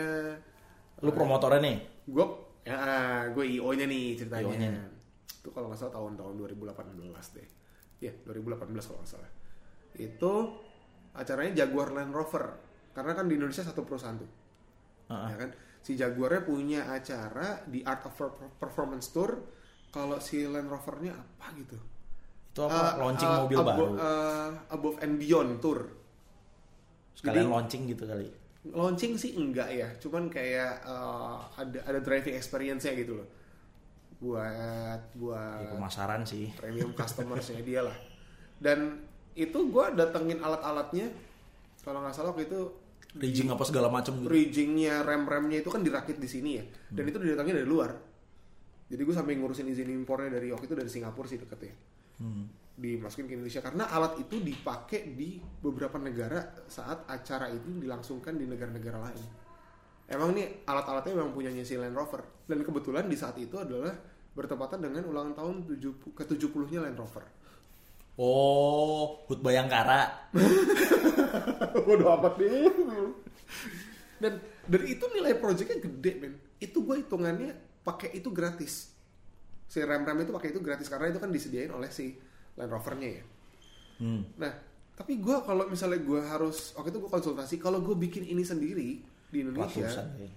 lu 0.99 1.11
promotornya 1.11 1.61
nih. 1.61 1.77
gue 2.05 2.27
ya 2.63 2.83
gue 3.31 3.45
io 3.49 3.71
nya 3.73 3.87
nih 3.87 4.15
ceritanya 4.15 4.43
IO-nya. 4.49 4.71
itu 5.39 5.49
kalau 5.51 5.71
nggak 5.71 5.79
salah 5.79 5.95
tahun-tahun 5.95 6.35
2018 6.63 7.37
deh 7.39 7.49
ya 8.01 8.13
2018 8.25 8.59
kalau 8.87 8.99
nggak 9.03 9.11
salah 9.11 9.31
itu 9.95 10.33
acaranya 11.13 11.63
Jaguar 11.63 11.91
Land 11.91 12.11
Rover 12.11 12.45
karena 12.91 13.13
kan 13.13 13.27
di 13.27 13.35
Indonesia 13.35 13.63
satu 13.63 13.83
perusahaan 13.83 14.15
tuh 14.15 14.31
Heeh. 15.11 15.29
ya 15.31 15.37
kan 15.39 15.51
si 15.83 15.93
Jaguarnya 15.95 16.43
punya 16.43 16.81
acara 16.89 17.67
di 17.67 17.83
Art 17.83 18.07
of 18.07 18.15
Per- 18.15 18.59
Performance 18.59 19.11
Tour 19.11 19.31
kalau 19.93 20.17
si 20.17 20.43
Land 20.43 20.67
Rovernya 20.67 21.13
apa 21.13 21.53
gitu 21.55 21.77
Itu 22.49 22.61
apa? 22.63 22.75
Eh, 22.75 22.93
launching 22.99 23.29
eh, 23.29 23.39
mobil 23.39 23.57
abo- 23.57 23.69
baru. 23.69 23.85
eh, 23.95 24.49
Above 24.71 24.99
and 24.99 25.15
Beyond 25.17 25.51
Tour 25.59 25.81
Sekalian 27.13 27.39
jadi- 27.39 27.53
launching 27.53 27.83
gitu 27.87 28.05
kali. 28.05 28.29
launching 28.65 29.13
sih 29.15 29.35
enggak 29.35 29.69
ya 29.69 29.89
cuman 29.99 30.27
kayak 30.27 30.81
eh, 30.81 31.37
ada 31.57 31.79
ada 31.83 31.99
driving 31.99 32.33
experience-nya 32.33 32.95
gitu 32.95 33.17
loh 33.17 33.29
buat 34.19 34.47
Ya, 35.03 35.19
buat 35.19 35.67
pemasaran 35.73 36.23
sih. 36.23 36.55
premium 36.55 36.93
customersnya 36.93 37.59
dia 37.61 37.83
lah 37.83 37.97
dan 38.59 39.03
itu 39.35 39.59
gue 39.67 39.85
datengin 39.93 40.39
alat-alatnya 40.39 41.11
kalau 41.81 41.99
nggak 42.01 42.15
salah 42.15 42.31
waktu 42.31 42.47
itu 42.47 42.61
Rigging 43.13 43.51
apa 43.51 43.61
segala 43.63 43.91
macam 43.91 44.15
gitu. 44.17 44.31
riggingnya 44.31 45.03
rem-remnya 45.03 45.59
itu 45.59 45.69
kan 45.69 45.83
dirakit 45.83 46.17
di 46.17 46.25
sini 46.25 46.51
ya 46.55 46.65
dan 46.89 47.05
itu 47.05 47.19
didatangin 47.19 47.53
dari 47.55 47.67
luar 47.67 47.91
jadi 48.93 49.01
gue 49.01 49.15
sampai 49.17 49.41
ngurusin 49.41 49.73
izin 49.73 49.89
impornya 49.89 50.37
dari 50.37 50.53
waktu 50.53 50.69
itu 50.69 50.77
dari 50.77 50.91
Singapura 50.93 51.25
sih 51.25 51.41
deketnya 51.41 51.73
Hmm. 52.23 52.47
dimasukin 52.79 53.27
ke 53.27 53.35
Indonesia 53.35 53.59
karena 53.59 53.91
alat 53.91 54.15
itu 54.23 54.39
dipakai 54.39 55.11
di 55.11 55.43
beberapa 55.43 55.99
negara 55.99 56.55
saat 56.71 57.03
acara 57.11 57.51
itu 57.51 57.67
dilangsungkan 57.83 58.39
di 58.39 58.47
negara-negara 58.47 59.11
lain. 59.11 59.27
Emang 60.07 60.31
nih 60.31 60.63
alat-alatnya 60.63 61.19
memang 61.19 61.35
punyanya 61.35 61.67
si 61.67 61.75
Land 61.75 61.99
Rover 61.99 62.23
dan 62.47 62.63
kebetulan 62.63 63.11
di 63.11 63.17
saat 63.19 63.35
itu 63.43 63.59
adalah 63.59 63.91
bertepatan 64.39 64.81
dengan 64.81 65.03
ulang 65.09 65.35
tahun 65.35 65.67
70 65.67 66.15
ke 66.15 66.23
70-nya 66.23 66.87
Land 66.87 66.99
Rover. 67.01 67.25
Oh, 68.21 69.25
Hut 69.27 69.41
Bayangkara. 69.41 70.31
Bodoh 71.89 72.13
amat 72.21 72.39
deh. 72.39 72.71
Dan 74.21 74.39
dan 74.69 74.83
itu 74.87 75.05
nilai 75.11 75.35
proyeknya 75.41 75.81
gede, 75.81 76.13
men. 76.23 76.35
Itu 76.61 76.87
gue 76.87 77.03
hitungannya 77.03 77.72
pakai 77.83 78.15
itu 78.15 78.31
gratis. 78.31 78.91
Si 79.67 79.79
rem-rem 79.81 80.23
itu 80.23 80.33
pakai 80.33 80.49
itu 80.53 80.61
gratis 80.61 80.87
karena 80.87 81.11
itu 81.11 81.19
kan 81.19 81.31
disediain 81.33 81.73
oleh 81.73 81.89
si 81.89 82.15
Land 82.57 82.71
Rovernya 82.71 83.11
ya. 83.21 83.25
Hmm. 84.03 84.23
Nah, 84.37 84.53
tapi 84.93 85.17
gue 85.19 85.37
kalau 85.43 85.65
misalnya 85.67 86.01
gue 86.03 86.21
harus 86.21 86.77
waktu 86.77 86.93
itu 86.93 86.99
gue 87.03 87.11
konsultasi 87.11 87.55
kalau 87.57 87.81
gue 87.81 87.97
bikin 87.97 88.29
ini 88.29 88.45
sendiri 88.45 89.01
di 89.33 89.39
Indonesia 89.41 89.89
Ratusan 89.89 90.07
ya. 90.21 90.31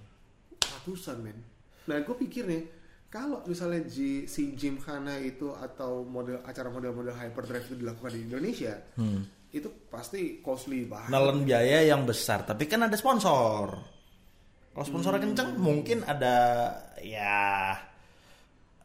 ratusan 0.55 1.17
men. 1.19 1.37
Nah, 1.85 1.99
gue 2.01 2.15
pikir 2.15 2.47
nih 2.47 2.63
kalau 3.11 3.43
misalnya 3.47 3.83
G, 3.87 4.25
si 4.27 4.55
Gymkhana 4.55 5.15
itu 5.19 5.51
atau 5.51 6.03
model 6.03 6.43
acara 6.43 6.67
model-model 6.67 7.15
hyperdrive 7.15 7.63
itu 7.71 7.75
dilakukan 7.79 8.11
di 8.11 8.21
Indonesia, 8.27 8.75
Hmm. 8.99 9.23
itu 9.55 9.71
pasti 9.87 10.43
costly 10.43 10.83
banget. 10.83 11.11
Nelen 11.15 11.47
biaya 11.47 11.85
yang 11.85 12.03
besar, 12.03 12.43
tapi 12.43 12.67
kan 12.67 12.83
ada 12.83 12.95
sponsor. 12.99 13.94
Kalau 14.75 14.85
sponsornya 14.85 15.23
Hmm. 15.23 15.31
kenceng, 15.31 15.49
mungkin 15.55 16.03
ada 16.03 16.35
ya 16.99 17.71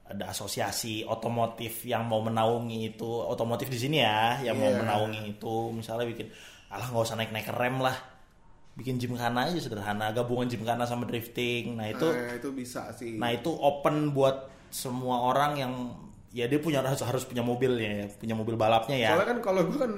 ada 0.07 0.25
asosiasi 0.31 1.07
otomotif 1.07 1.87
yang 1.87 2.07
mau 2.07 2.19
menaungi 2.19 2.95
itu 2.95 3.07
otomotif 3.07 3.71
di 3.71 3.79
sini 3.79 4.03
ya, 4.03 4.39
yang 4.43 4.59
mau 4.59 4.71
Iya. 4.71 4.83
menaungi 4.83 5.39
itu, 5.39 5.55
misalnya 5.71 6.07
bikin, 6.07 6.27
alah 6.67 6.87
nggak 6.91 7.07
usah 7.07 7.15
naik 7.15 7.31
naik 7.31 7.47
rem 7.55 7.79
lah, 7.79 7.95
bikin 8.75 8.99
gymkhana 8.99 9.47
aja 9.47 9.59
sederhana, 9.59 10.11
gabungan 10.11 10.51
gymkhana 10.51 10.83
sama 10.83 11.07
drifting, 11.07 11.79
nah 11.79 11.87
itu 11.87 12.07
Nah, 12.07 12.35
itu 12.35 12.51
bisa 12.51 12.91
sih. 12.91 13.19
Nah 13.19 13.31
itu 13.31 13.51
open 13.55 14.11
buat 14.11 14.51
semua 14.71 15.31
orang 15.31 15.59
yang 15.59 15.73
ya 16.31 16.47
dia 16.47 16.63
punya 16.63 16.83
harus 16.83 17.03
harus 17.03 17.23
punya 17.27 17.43
mobilnya 17.43 17.91
ya, 18.03 18.07
punya 18.11 18.35
mobil 18.35 18.55
balapnya 18.55 18.95
ya. 18.99 19.11
Soalnya 19.15 19.31
kan 19.35 19.39
kalau 19.43 19.63
gue 19.67 19.79
kan 19.79 19.93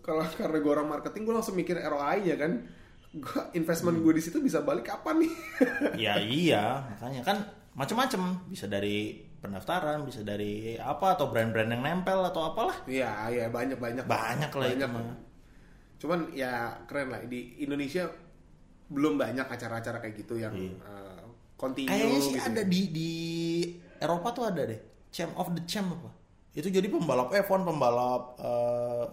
kalau 0.00 0.24
karena 0.36 0.58
gue 0.60 0.72
orang 0.72 0.88
marketing 0.88 1.28
gue 1.28 1.34
langsung 1.36 1.56
mikir 1.56 1.76
ROI 1.80 2.28
ya 2.28 2.36
kan. 2.36 2.64
Gue 3.10 3.42
investment 3.58 3.98
gue 3.98 4.12
di 4.14 4.22
situ 4.22 4.38
bisa 4.38 4.62
balik 4.62 4.86
kapan 4.86 5.26
nih? 5.26 5.32
ya 6.06 6.14
iya, 6.22 6.86
makanya 6.86 7.26
kan 7.26 7.36
macam-macam 7.74 8.46
bisa 8.46 8.70
dari 8.70 9.18
pendaftaran, 9.40 10.06
bisa 10.06 10.22
dari 10.22 10.78
apa 10.78 11.18
atau 11.18 11.26
brand-brand 11.26 11.74
yang 11.74 11.82
nempel 11.82 12.22
atau 12.22 12.54
apalah. 12.54 12.76
Iya, 12.86 13.10
iya 13.34 13.46
banyak 13.50 13.82
banyak. 13.82 14.04
Banyak 14.06 14.50
lah 14.54 14.66
itu 14.70 14.86
Banyak. 14.86 14.90
mah. 14.94 15.16
Cuman 15.98 16.18
ya 16.30 16.70
keren 16.86 17.10
lah 17.10 17.18
di 17.26 17.58
Indonesia 17.58 18.06
belum 18.90 19.18
banyak 19.18 19.46
acara-acara 19.46 19.98
kayak 19.98 20.14
gitu 20.22 20.38
yang 20.38 20.54
Iya. 20.54 20.74
uh, 20.82 21.22
continue. 21.58 21.90
Kayaknya 21.90 22.20
sih 22.22 22.34
gitu. 22.38 22.46
ada 22.46 22.62
di 22.62 22.80
di 22.94 23.10
Eropa 23.98 24.28
tuh 24.30 24.44
ada 24.46 24.62
deh. 24.64 24.80
Champ 25.10 25.34
of 25.34 25.50
the 25.50 25.62
Champ 25.66 25.90
apa? 25.90 26.10
Itu 26.54 26.70
jadi 26.70 26.86
pembalap 26.86 27.30
F1, 27.30 27.62
pembalap 27.62 28.38
eh, 28.38 29.06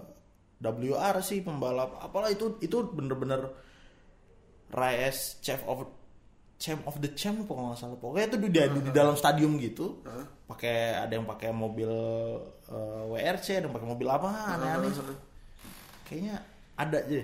WRC, 0.62 1.42
pembalap 1.42 1.98
apalah 2.02 2.30
itu 2.30 2.58
itu 2.62 2.78
bener-bener 2.90 3.46
race 4.74 5.40
Champ 5.40 5.64
of 5.68 5.88
Champ 6.58 6.82
of 6.90 6.98
the 6.98 7.14
Champ 7.14 7.38
kalau 7.46 7.70
nggak 7.70 7.78
salah. 7.78 7.98
Pokoknya 8.02 8.34
itu 8.34 8.38
di, 8.42 8.50
di, 8.50 8.80
di 8.90 8.92
dalam 8.92 9.14
stadium 9.14 9.62
gitu. 9.62 10.02
Pakai 10.50 10.98
ada 10.98 11.14
yang 11.14 11.30
pakai 11.30 11.54
mobil 11.54 11.92
eh, 12.66 13.04
WRC, 13.14 13.62
ada 13.62 13.66
yang 13.70 13.76
pakai 13.78 13.90
mobil 13.90 14.08
apa 14.10 14.30
aneh-aneh. 14.58 14.90
Kayaknya 16.10 16.36
ada 16.74 16.98
aja. 16.98 17.22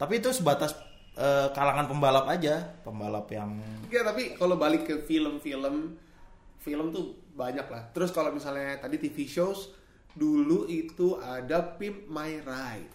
Tapi 0.00 0.12
itu 0.16 0.32
sebatas 0.32 0.72
eh, 1.12 1.48
kalangan 1.52 1.92
pembalap 1.92 2.24
aja, 2.24 2.64
pembalap 2.80 3.28
yang 3.28 3.52
Iya, 3.92 4.00
tapi 4.00 4.32
kalau 4.40 4.56
balik 4.56 4.88
ke 4.88 5.04
film-film, 5.04 6.00
film 6.64 6.86
tuh 6.88 7.20
banyak 7.36 7.68
lah. 7.68 7.92
Terus 7.92 8.16
kalau 8.16 8.32
misalnya 8.32 8.80
tadi 8.80 8.96
TV 8.96 9.28
shows, 9.28 9.76
dulu 10.16 10.64
itu 10.72 11.20
ada 11.20 11.76
Pimp 11.76 12.08
My 12.08 12.40
Ride 12.40 12.92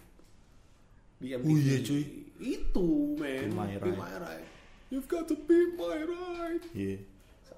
di 1.20 1.36
MTV. 1.36 1.46
Oh 1.46 1.56
iya, 1.60 1.78
cuy. 1.84 2.04
Itu, 2.40 3.14
men. 3.14 3.52
Pimp 3.52 3.54
My 3.54 3.76
Ride. 3.76 4.18
Ride. 4.18 4.48
You've 4.88 5.06
got 5.06 5.28
to 5.28 5.38
pimp 5.38 5.78
my 5.78 6.02
ride. 6.02 6.64
Iya. 6.72 6.98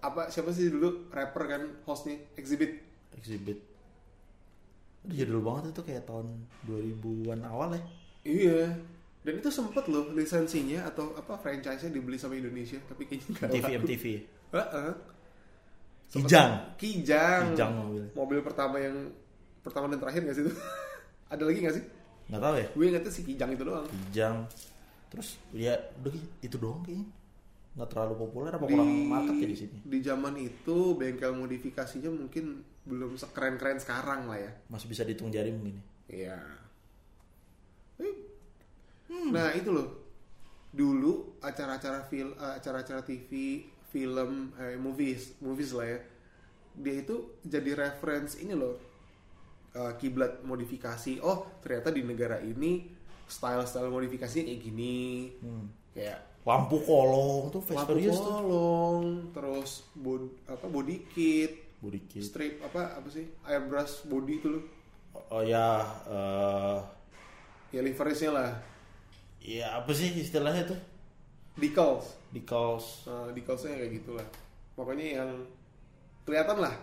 Apa 0.03 0.29
siapa 0.29 0.53
sih 0.53 0.69
dulu 0.69 1.09
rapper 1.09 1.47
kan 1.47 1.63
hostnya 1.87 2.21
Exhibit? 2.35 2.77
Exhibit. 3.17 3.57
Udah 5.03 5.17
jadul 5.17 5.41
banget 5.41 5.73
itu 5.73 5.83
kayak 5.83 6.05
tahun 6.05 6.29
2000-an 6.63 7.41
awal 7.43 7.73
ya. 7.73 7.83
Iya. 8.23 8.61
Dan 9.23 9.39
itu 9.39 9.49
sempet 9.49 9.87
loh 9.87 10.11
lisensinya 10.11 10.85
atau 10.85 11.15
apa 11.15 11.39
franchise-nya 11.39 11.89
dibeli 11.89 12.19
sama 12.19 12.35
Indonesia, 12.35 12.77
tapi 12.85 13.07
kayaknya 13.07 13.33
nggak 13.33 13.49
MTV 13.49 13.65
laku. 13.65 13.81
MTV. 13.81 14.05
Heeh. 14.53 14.91
Sempet- 16.05 16.29
Kijang. 16.29 16.51
Kijang. 16.77 17.43
Kijang 17.55 17.73
mobil. 17.79 18.05
Mobil 18.13 18.39
pertama 18.43 18.77
yang 18.77 18.97
pertama 19.63 19.89
dan 19.89 19.99
terakhir 19.99 20.21
gak 20.27 20.37
sih 20.37 20.45
itu? 20.45 20.53
Ada 21.33 21.43
lagi 21.49 21.59
gak 21.63 21.75
sih? 21.79 21.85
Nggak 22.29 22.43
tahu 22.43 22.55
ya. 22.61 22.67
Gue 22.77 22.85
ingetnya 22.91 23.13
si 23.15 23.23
Kijang 23.25 23.51
itu 23.55 23.63
doang. 23.65 23.87
Kijang. 23.89 24.37
Terus 25.13 25.37
ya 25.53 25.77
udah 26.01 26.13
itu 26.41 26.57
doang 26.57 26.81
kayaknya. 26.81 27.05
Nggak 27.73 27.89
terlalu 27.89 28.15
populer 28.19 28.53
apa 28.53 28.65
kurang 28.65 28.89
market 29.07 29.37
ya 29.37 29.47
di 29.47 29.57
sini. 29.57 29.77
Di 29.85 29.99
zaman 30.01 30.35
itu 30.37 30.97
bengkel 30.97 31.33
modifikasinya 31.33 32.09
mungkin 32.09 32.61
belum 32.83 33.15
sekeren-keren 33.15 33.77
sekarang 33.77 34.27
lah 34.27 34.41
ya. 34.41 34.53
Masih 34.69 34.89
bisa 34.89 35.05
dihitung 35.05 35.29
jari 35.29 35.53
mungkin. 35.53 35.77
ya. 36.09 36.37
Iya. 36.37 36.39
Eh, 38.01 38.15
Nah 39.29 39.53
itu 39.53 39.69
loh. 39.69 39.89
Dulu 40.73 41.37
acara-acara 41.39 42.01
film, 42.03 42.33
acara-acara 42.33 43.05
TV, 43.05 43.61
film, 43.89 44.57
eh, 44.57 44.77
movies, 44.77 45.37
movies 45.39 45.77
lah 45.77 45.85
ya. 45.87 46.01
Dia 46.73 47.05
itu 47.05 47.17
jadi 47.45 47.77
reference 47.79 48.41
ini 48.41 48.57
loh. 48.57 48.81
eh, 49.73 49.93
kiblat 49.97 50.45
modifikasi. 50.45 51.25
Oh 51.25 51.49
ternyata 51.65 51.89
di 51.89 52.05
negara 52.05 52.37
ini 52.37 52.93
style-style 53.33 53.89
modifikasinya 53.89 54.45
kayak 54.47 54.61
gini. 54.61 55.33
Kayak 55.91 56.21
Lampu 56.43 56.83
kolong 56.83 57.49
tuh 57.49 57.63
Fast 57.63 57.87
lampu 57.87 57.95
Furious 57.95 58.19
tuh. 58.19 58.27
kolong, 58.27 59.05
terus 59.31 59.87
bod, 59.95 60.27
apa 60.45 60.67
body 60.67 61.07
kit, 61.09 61.55
Body 61.79 62.03
kit. 62.05 62.27
strip 62.27 62.59
apa 62.61 62.99
apa 62.99 63.07
sih 63.07 63.31
airbrush 63.43 64.05
body 64.05 64.35
itu 64.37 64.49
loh. 64.51 64.65
Oh 65.31 65.39
ya, 65.39 65.79
eh 66.05 66.79
Ya 67.71 67.81
liverynya 67.81 68.31
lah. 68.35 68.51
ya 69.39 69.79
apa 69.79 69.95
sih 69.95 70.11
istilahnya 70.13 70.67
tuh? 70.67 70.81
Decals. 71.55 72.11
Decals. 72.29 73.07
uh, 73.07 73.31
decalsnya 73.31 73.77
kayak 73.77 74.03
gitulah 74.03 74.27
pokoknya 74.73 75.21
yang 75.21 75.31
kelihatan 76.23 76.59
lah 76.59 76.75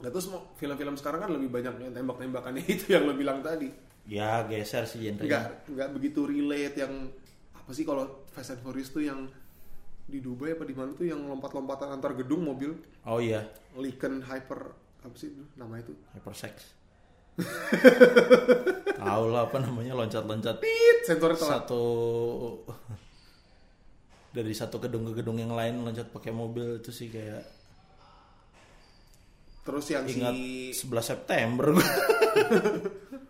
Nah 0.00 0.08
terus 0.08 0.26
mau 0.26 0.42
film-film 0.56 0.96
sekarang 0.96 1.22
kan 1.22 1.30
lebih 1.30 1.46
banyak 1.46 1.78
yang 1.78 1.92
tembak-tembakannya 1.92 2.64
itu 2.74 2.90
yang 2.90 3.04
lo 3.04 3.14
bilang 3.14 3.38
tadi 3.38 3.68
Ya 4.02 4.42
geser 4.50 4.84
sih 4.84 4.98
nggak 4.98 5.22
genrenya. 5.22 5.42
nggak 5.70 5.88
begitu 5.94 6.26
relate 6.26 6.74
yang 6.74 7.10
apa 7.54 7.70
sih 7.70 7.86
kalau 7.86 8.26
Fast 8.34 8.58
and 8.58 8.60
Furious 8.66 8.90
tuh 8.90 9.06
yang 9.06 9.30
di 10.02 10.18
Dubai 10.18 10.58
apa 10.58 10.66
di 10.66 10.74
mana 10.74 10.90
tuh 10.92 11.06
yang 11.06 11.22
lompat-lompatan 11.30 11.94
antar 11.94 12.18
gedung 12.18 12.42
mobil 12.42 12.74
Oh 13.06 13.22
iya, 13.22 13.46
Lincoln 13.78 14.18
Hyper 14.26 14.60
apa 15.02 15.14
sih 15.18 15.30
itu 15.30 15.42
nama 15.54 15.78
itu 15.78 15.94
hypersex. 16.14 16.74
Tahu 19.02 19.24
lah 19.30 19.48
apa 19.50 19.58
namanya 19.58 19.96
loncat-loncat 19.98 20.62
Tit, 20.62 20.98
sensornya 21.06 21.38
telat 21.38 21.52
satu 21.66 21.84
dari 24.36 24.52
satu 24.54 24.76
gedung 24.78 25.10
ke 25.10 25.22
gedung 25.22 25.38
yang 25.38 25.54
lain 25.54 25.82
loncat 25.82 26.10
pakai 26.10 26.30
mobil 26.34 26.78
itu 26.82 26.90
sih 26.94 27.08
kayak 27.10 27.42
terus 29.62 29.86
yang 29.94 30.02
ingat 30.06 30.34
si 30.34 30.74
11 30.74 31.10
September. 31.14 31.66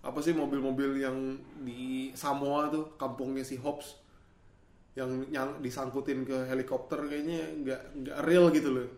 apa 0.00 0.18
sih 0.24 0.32
mobil-mobil 0.32 0.96
yang 0.96 1.36
di 1.60 2.08
Samoa 2.16 2.72
tuh 2.72 2.96
kampungnya 2.96 3.44
si 3.44 3.60
Hobbs 3.60 4.00
yang 4.96 5.28
yang 5.28 5.60
disangkutin 5.60 6.24
ke 6.24 6.48
helikopter 6.48 7.04
kayaknya 7.06 7.40
nggak 7.62 7.80
nggak 8.00 8.16
real 8.24 8.48
gitu 8.50 8.68
loh. 8.72 8.88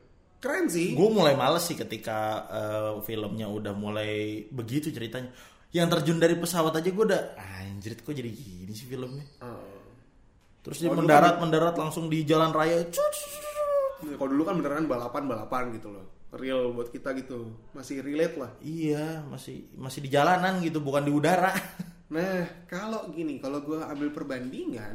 Keren 0.43 0.67
sih. 0.67 0.95
Gue 0.99 1.11
mulai 1.11 1.39
males 1.39 1.63
sih 1.63 1.79
ketika 1.79 2.47
eh, 2.51 2.93
filmnya 3.07 3.47
udah 3.47 3.75
mulai 3.75 4.43
begitu 4.51 4.91
ceritanya. 4.91 5.31
Yang 5.73 5.89
terjun 5.99 6.19
dari 6.21 6.35
pesawat 6.37 6.79
aja 6.79 6.89
gue 6.91 7.05
udah 7.07 7.23
anjir 7.39 7.99
kok 7.99 8.15
jadi 8.15 8.31
gini 8.31 8.71
sih 8.71 8.87
filmnya? 8.87 9.27
Ah. 9.43 9.59
terus 10.63 10.79
dia 10.79 10.87
Oh, 10.87 10.95
dulu 10.95 11.03
mendarat 11.03 11.43
mendarat 11.43 11.75
langsung 11.75 12.07
di 12.07 12.23
jalan 12.23 12.55
raya 12.55 12.87
kalau 14.15 14.31
dulu 14.31 14.43
kan 14.47 14.55
beneran 14.63 14.87
balapan 14.87 15.27
balapan 15.27 15.75
gitu 15.75 15.91
loh 15.91 16.07
real 16.33 16.73
buat 16.73 16.89
kita 16.89 17.13
gitu. 17.21 17.53
Masih 17.77 18.01
relate 18.01 18.37
lah. 18.41 18.51
Iya 18.65 19.25
masih 19.29 19.69
masih 19.77 20.01
di 20.05 20.11
jalanan 20.13 20.59
gitu 20.65 20.81
bukan 20.81 21.05
di 21.05 21.13
udara. 21.13 21.53
Nah 22.13 22.45
kalau 22.69 23.09
gini 23.09 23.41
kalau 23.41 23.65
gue 23.65 23.81
ambil 23.81 24.13
perbandingan 24.13 24.93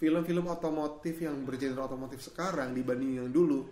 film-film 0.00 0.48
otomotif 0.48 1.20
yang 1.20 1.44
bergenre 1.44 1.76
otomotif 1.76 2.24
sekarang 2.24 2.72
dibanding 2.72 3.20
yang 3.20 3.28
dulu 3.28 3.68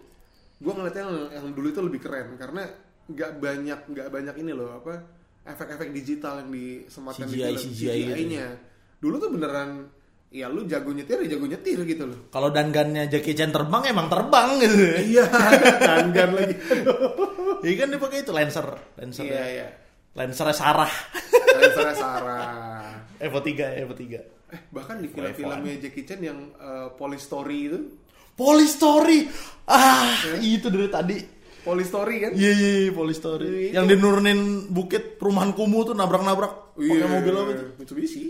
gue 0.61 0.73
ngeliatnya 0.77 1.09
yang, 1.09 1.17
yang 1.41 1.47
dulu 1.57 1.73
itu 1.73 1.81
lebih 1.81 2.05
keren. 2.05 2.37
Karena 2.37 2.69
nggak 3.09 3.41
banyak 3.41 3.81
nggak 3.81 4.09
banyak 4.13 4.37
ini 4.45 4.53
loh 4.53 4.77
apa 4.77 5.01
efek-efek 5.49 5.89
digital 5.97 6.45
yang 6.45 6.53
disematkan 6.53 7.33
di 7.33 7.41
CGI, 7.41 7.49
film 7.49 7.57
CGI 7.57 7.73
gitu. 7.73 8.13
CGI-nya 8.13 8.47
dulu 9.01 9.15
tuh 9.17 9.31
beneran 9.33 9.71
ya 10.29 10.47
lu 10.53 10.69
jago 10.69 10.93
nyetir 10.93 11.25
ya 11.25 11.37
jago 11.37 11.47
nyetir 11.49 11.79
gitu 11.89 12.05
loh. 12.05 12.29
Kalau 12.29 12.53
dangannya 12.53 13.09
Jackie 13.09 13.33
Chan 13.33 13.49
terbang 13.49 13.89
emang 13.89 14.13
terbang 14.13 14.61
gitu. 14.61 14.77
Iya 15.17 15.25
kan 15.89 16.13
lagi. 16.13 16.55
Iya 17.59 17.75
kan 17.75 17.87
dia 17.91 17.99
pakai 17.99 18.19
itu 18.23 18.31
lancer. 18.31 18.67
Lancer 18.95 19.27
iya 19.27 19.45
iya. 19.51 19.67
lancernya 20.15 20.55
Sarah. 20.55 20.93
Lancernya 21.59 21.97
Sarah. 21.97 22.47
Evo 23.25 23.43
3 23.43 23.83
Evo 23.83 23.95
3 23.99 24.39
eh 24.49 24.61
bahkan 24.73 24.97
di 24.97 25.13
film-filmnya 25.13 25.77
Jackie 25.77 26.09
Chan 26.09 26.21
yang 26.25 26.55
uh, 26.57 26.95
Polystory 26.95 27.59
itu. 27.69 27.79
Polistory 28.39 29.27
ah 29.67 30.07
itu 30.39 30.71
dari 30.71 30.87
tadi 30.87 31.17
Polystory 31.61 32.17
kan 32.19 32.31
Iya 32.33 32.51
iya 32.51 32.71
iya, 32.81 32.93
Polistory. 32.93 33.47
Itu. 33.69 33.75
Yang 33.75 33.85
dia 33.87 33.99
nurunin 33.99 34.41
bukit 34.69 35.17
perumahan 35.17 35.53
kumuh 35.53 35.83
tuh 35.83 35.95
nabrak-nabrak 35.95 36.75
pakai 36.75 37.09
mobil 37.11 37.35
apa 37.35 37.51
tuh? 37.55 37.69
Mitsubishi 37.77 38.23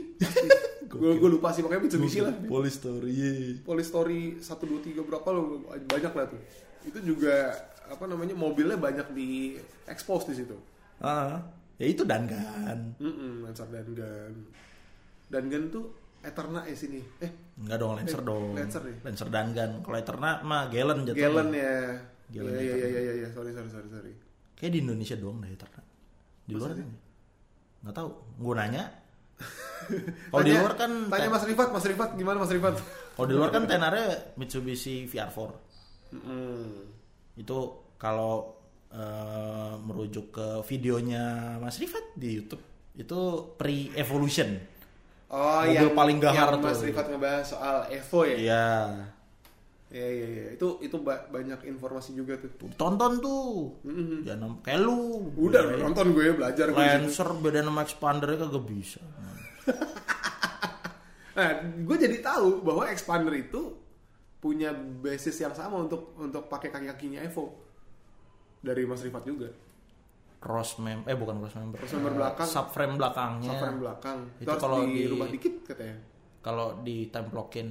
gue 0.91 1.13
gue 1.15 1.31
lupa 1.31 1.53
sih 1.53 1.61
makanya 1.61 1.85
Mitsubishi 1.85 2.19
lah 2.21 2.33
Polistory. 2.43 3.11
Iya. 3.11 3.33
Polystory 3.61 4.21
1, 4.35 4.43
2, 4.43 4.97
3 4.97 5.05
berapa 5.05 5.29
lo 5.29 5.63
banyak 5.69 6.13
lah 6.13 6.27
tuh 6.27 6.41
itu 6.83 6.99
juga 7.05 7.53
apa 7.85 8.05
namanya 8.05 8.33
mobilnya 8.33 8.77
banyak 8.77 9.13
di 9.13 9.57
expose 9.85 10.29
di 10.29 10.37
situ 10.39 10.57
Ah, 10.99 11.39
ya 11.77 11.87
itu 11.87 12.03
Dangan. 12.03 12.97
Mm 12.97 13.45
Lancer 13.45 13.69
Dangan 13.69 14.33
Dangan 15.29 15.63
tuh 15.69 15.85
Eterna 16.19 16.65
ya 16.65 16.75
sini 16.75 16.99
eh 17.21 17.31
Enggak 17.55 17.79
dong, 17.79 17.93
Lancer 17.95 18.19
Eh, 18.19 18.25
dong. 18.25 18.51
Lancer 18.53 18.83
ya? 18.83 18.95
Lancer 19.03 19.29
Dangan. 19.29 19.71
Kalau 19.81 19.97
Eterna 19.97 20.31
mah 20.43 20.63
Galen 20.67 20.99
jatuhnya. 21.05 21.23
Galen 21.23 21.49
ya 21.53 21.75
Galen 22.29 22.51
Iya 22.53 22.61
iya 22.61 22.75
Eterna. 22.75 22.89
iya 22.89 23.01
iya 23.01 23.13
iya 23.25 23.29
sorry 23.33 23.51
sorry 23.51 23.69
sorry 23.69 23.89
sorry 23.89 24.13
Kayak 24.55 24.73
di 24.75 24.79
Indonesia 24.83 25.17
doang 25.17 25.39
deh 25.39 25.51
Eterna. 25.51 25.83
Di 26.45 26.53
luar 26.53 26.71
kan? 26.75 26.89
Nggak 27.79 27.95
tahu. 27.95 28.09
Gue 28.37 28.55
nanya. 28.55 28.85
Kalau 30.31 30.43
di 30.43 30.51
luar 30.51 30.75
kan 30.75 30.91
tanya 31.07 31.29
Mas 31.31 31.45
Rifat 31.47 31.69
Mas 31.71 31.87
Rifat 31.87 32.11
gimana 32.19 32.43
Mas 32.43 32.51
Rifat 32.51 32.75
Kalau 33.15 33.27
di 33.31 33.35
luar 33.39 33.55
kan 33.55 33.63
tenarnya 33.65 34.35
Mitsubishi 34.35 35.07
VR4. 35.07 35.39
Mm-mm. 36.19 36.65
Itu 37.39 37.59
kalau 37.95 38.59
eh, 38.91 39.75
merujuk 39.79 40.35
ke 40.35 40.47
videonya 40.67 41.57
Mas 41.59 41.79
Rifat 41.79 42.19
di 42.19 42.35
YouTube 42.35 42.63
itu 42.99 43.21
pre-evolution. 43.55 44.59
Oh, 45.31 45.63
Mobil 45.63 45.77
yang 45.77 45.95
paling 45.95 46.19
gahar 46.19 46.51
yang 46.51 46.65
Mas 46.65 46.83
tuh. 46.83 46.91
Rifat 46.91 47.07
ngebahas 47.07 47.45
soal 47.47 47.77
Evo 47.95 48.21
ya? 48.27 48.37
Iya. 48.37 48.67
Iya, 49.89 50.05
iya, 50.07 50.27
iya. 50.29 50.47
Itu 50.53 50.77
itu 50.79 50.97
ba- 50.99 51.25
banyak 51.27 51.65
informasi 51.65 52.13
juga 52.13 52.37
tuh. 52.37 52.53
Tonton 52.75 53.19
tuh. 53.19 53.73
Jangan 54.21 54.61
kayak 54.61 54.81
lu. 54.81 55.33
Udah 55.35 55.65
Beda- 55.65 55.81
nonton 55.81 56.13
gue 56.13 56.29
belajar 56.31 56.67
gue. 56.67 56.77
di 56.77 56.85
situ. 56.85 57.01
Lancer 57.09 57.29
beda 57.35 57.61
nama 57.63 57.81
expandernya 57.81 58.37
kagak 58.39 58.65
bisa. 58.65 59.01
Nah, 61.31 61.55
gue 61.63 61.97
jadi 61.97 62.19
tahu 62.19 62.67
bahwa 62.67 62.91
expander 62.91 63.31
itu 63.39 63.79
punya 64.39 64.75
basis 64.75 65.39
yang 65.39 65.55
sama 65.55 65.79
untuk 65.81 66.11
untuk 66.17 66.47
pakai 66.47 66.67
kaki-kakinya 66.69 67.23
Evo 67.23 67.55
dari 68.59 68.83
Mas 68.83 69.07
Rifat 69.07 69.23
juga. 69.23 69.47
Cross 70.39 70.79
mem 70.79 71.03
eh 71.05 71.15
bukan 71.15 71.39
cross 71.39 71.55
member. 71.55 71.79
Cross 71.79 71.95
member 71.95 72.15
belakang. 72.17 72.47
Subframe 72.49 72.95
belakangnya. 72.95 73.51
Subframe 73.51 73.79
belakang. 73.79 74.19
Itu, 74.37 74.51
kalau 74.53 74.79
di- 74.83 74.95
dirubah 74.97 75.29
dikit 75.29 75.55
katanya. 75.65 75.97
Kalau 76.39 76.67
ditemplokin 76.83 77.69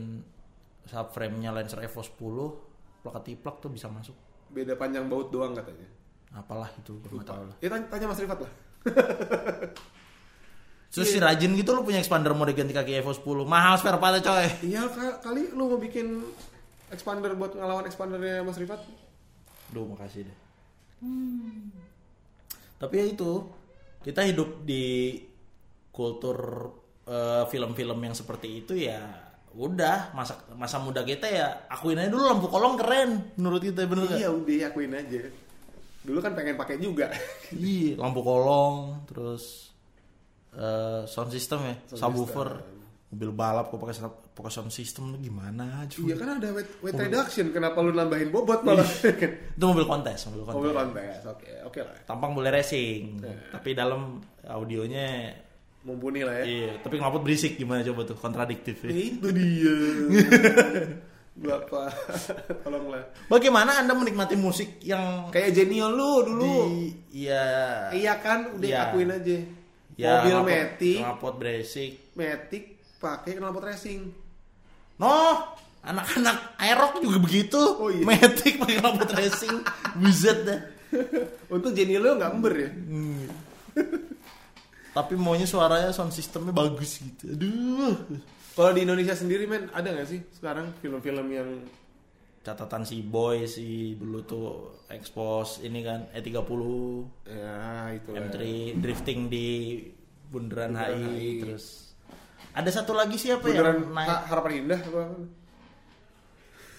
subframe-nya 0.88 1.52
Lancer 1.52 1.84
Evo 1.84 2.02
10 2.02 3.04
plakat 3.04 3.24
tiplak 3.24 3.60
tuh 3.60 3.70
bisa 3.70 3.88
masuk. 3.88 4.16
Beda 4.50 4.74
panjang 4.74 5.06
baut 5.06 5.30
doang 5.30 5.52
katanya. 5.54 5.88
Apalah 6.34 6.72
itu 6.74 6.98
gue 7.00 7.12
nggak 7.14 7.28
tahu 7.28 7.44
lah. 7.48 7.56
Ya 7.60 7.68
tanya, 7.70 7.86
tanya 7.88 8.06
Mas 8.08 8.20
Rifat 8.20 8.40
lah. 8.44 8.52
Terus 10.88 11.14
si 11.14 11.20
rajin 11.20 11.52
gitu 11.54 11.76
lu 11.76 11.84
punya 11.84 12.00
expander 12.00 12.32
mau 12.34 12.48
diganti 12.48 12.74
kaki 12.74 13.04
Evo 13.04 13.12
10. 13.12 13.22
Mahal 13.46 13.76
spare 13.78 14.00
partnya 14.00 14.24
coy. 14.24 14.48
Iya 14.66 14.88
ka- 14.88 15.20
kali 15.22 15.52
lu 15.54 15.70
mau 15.70 15.80
bikin 15.80 16.24
expander 16.90 17.36
buat 17.36 17.54
ngelawan 17.54 17.86
expandernya 17.86 18.42
Mas 18.42 18.58
Rifat? 18.58 18.82
Duh 19.70 19.84
makasih 19.86 20.26
deh. 20.26 20.38
Tapi 22.78 22.94
ya 22.96 23.06
itu 23.06 23.32
kita 24.02 24.24
hidup 24.24 24.64
di 24.64 25.20
kultur 25.92 26.72
eh, 27.06 27.44
film-film 27.50 28.00
yang 28.00 28.16
seperti 28.16 28.64
itu 28.64 28.74
ya 28.78 29.27
udah 29.60 30.14
masa 30.14 30.38
masa 30.54 30.78
muda 30.78 31.02
kita 31.02 31.26
ya 31.26 31.66
akuin 31.68 31.98
aja 31.98 32.08
dulu 32.08 32.24
lampu 32.24 32.46
kolong 32.46 32.76
keren 32.76 33.34
menurut 33.34 33.60
kita 33.60 33.84
bener? 33.84 34.06
Iya 34.12 34.30
udah 34.30 34.58
akuin 34.68 34.94
aja. 34.94 35.22
Dulu 36.00 36.20
kan 36.20 36.32
pengen 36.32 36.54
pakai 36.54 36.78
juga. 36.78 37.10
Iya 37.50 37.98
lampu 37.98 38.22
kolong 38.22 39.02
terus 39.06 39.74
eh, 40.52 41.02
sound 41.04 41.30
system 41.30 41.60
ya 41.64 41.76
Sound 41.90 42.02
subwoofer 42.14 42.50
system. 42.56 42.76
mobil 43.08 43.32
balap 43.32 43.66
kok 43.68 43.78
pakai 43.78 43.96
pakai 44.32 44.52
sound 44.52 44.70
system 44.70 45.10
lu 45.10 45.18
gimana 45.18 45.88
cuy 45.88 46.06
Iya 46.06 46.16
kan 46.16 46.38
ada 46.38 46.48
weight, 46.52 46.70
weight 46.80 46.94
reduction, 46.96 47.50
kenapa 47.50 47.80
lu 47.80 47.90
nambahin 47.90 48.30
bobot 48.30 48.62
malah? 48.62 48.86
itu 48.86 49.64
mobil 49.64 49.84
kontes 49.84 50.28
mobil 50.28 50.44
kontes 50.44 50.58
Mobil 50.60 50.74
kontes, 50.76 51.18
oke, 51.26 51.50
oke 51.66 51.80
lah. 51.82 51.96
tampang 52.04 52.32
boleh 52.32 52.52
racing 52.52 53.18
Iya. 53.18 53.34
tapi 53.50 53.74
dalam 53.74 54.22
audionya 54.44 55.34
Mumpuni 55.88 56.20
lah 56.20 56.36
ya. 56.38 56.46
Iya, 56.46 56.72
tapi 56.78 57.00
knalpot 57.00 57.24
berisik 57.24 57.56
gimana 57.56 57.80
coba 57.82 58.04
tuh 58.04 58.14
kontradiktif 58.14 58.84
ya. 58.84 58.92
Itu 58.92 59.32
dia. 59.32 59.76
Bapak, 61.38 61.94
tolonglah. 62.60 63.14
Bagaimana 63.26 63.78
Anda 63.78 63.94
menikmati 63.94 64.34
musik 64.34 64.82
yang 64.82 65.30
Kayak 65.30 65.54
Genio 65.54 65.88
lu 65.88 66.26
dulu. 66.26 66.50
di 66.66 66.92
ya 67.24 67.46
Iya 67.88 68.18
kan, 68.18 68.58
udah 68.58 68.68
Iya. 68.68 68.80
akuin 68.90 69.12
aja. 69.12 69.38
ya 69.96 70.10
Mobil 70.20 70.34
knalpot- 70.34 70.50
Matic, 70.50 70.98
knalpot 71.00 71.34
berisik. 71.38 71.92
Matic 72.14 72.64
pakai 72.98 73.32
knalpot 73.34 73.64
racing. 73.64 74.02
No, 74.98 75.14
anak-anak 75.80 76.58
Aerox 76.58 77.00
juga 77.00 77.18
begitu. 77.18 77.62
Oh, 77.78 77.88
iya. 77.88 78.02
Matic 78.04 78.58
pakai 78.58 78.76
knalpot 78.78 79.12
racing. 79.14 79.56
Buset 80.02 80.42
dah. 80.42 80.60
Untung 81.48 81.72
Genio 81.72 82.02
lu 82.02 82.18
nggak 82.18 82.34
ember 82.34 82.54
ya. 82.58 82.70
Tapi 84.98 85.14
maunya 85.14 85.46
suaranya 85.46 85.92
sound 85.92 86.10
systemnya 86.10 86.50
bagus 86.50 86.98
gitu. 86.98 87.30
Aduh. 87.30 87.94
Kalau 88.52 88.74
di 88.74 88.82
Indonesia 88.82 89.14
sendiri 89.14 89.46
men, 89.46 89.70
ada 89.70 89.86
nggak 89.86 90.08
sih 90.08 90.26
sekarang 90.32 90.74
film-film 90.76 91.28
yang 91.30 91.50
Catatan 92.40 92.82
si 92.82 93.04
Boy 93.04 93.44
sih 93.44 93.94
dulu 93.94 94.24
tuh 94.24 94.48
expose 94.88 95.62
ini 95.62 95.84
kan 95.84 96.08
E30 96.10 96.48
ya 97.28 97.60
itu 97.92 98.10
lah. 98.10 98.24
M3 98.24 98.38
drifting 98.74 99.28
di 99.28 99.48
Bundaran, 100.26 100.72
Bundaran 100.72 100.96
HI, 100.96 101.12
HI. 101.14 101.32
terus 101.44 101.66
ada 102.50 102.72
satu 102.72 102.92
lagi 102.92 103.16
siapa 103.16 103.44
Beneran 103.44 103.84
yang 103.84 103.92
naik 103.92 104.10
Ha- 104.10 104.24
harapan 104.28 104.52
indah 104.58 104.80
apa? 104.82 105.02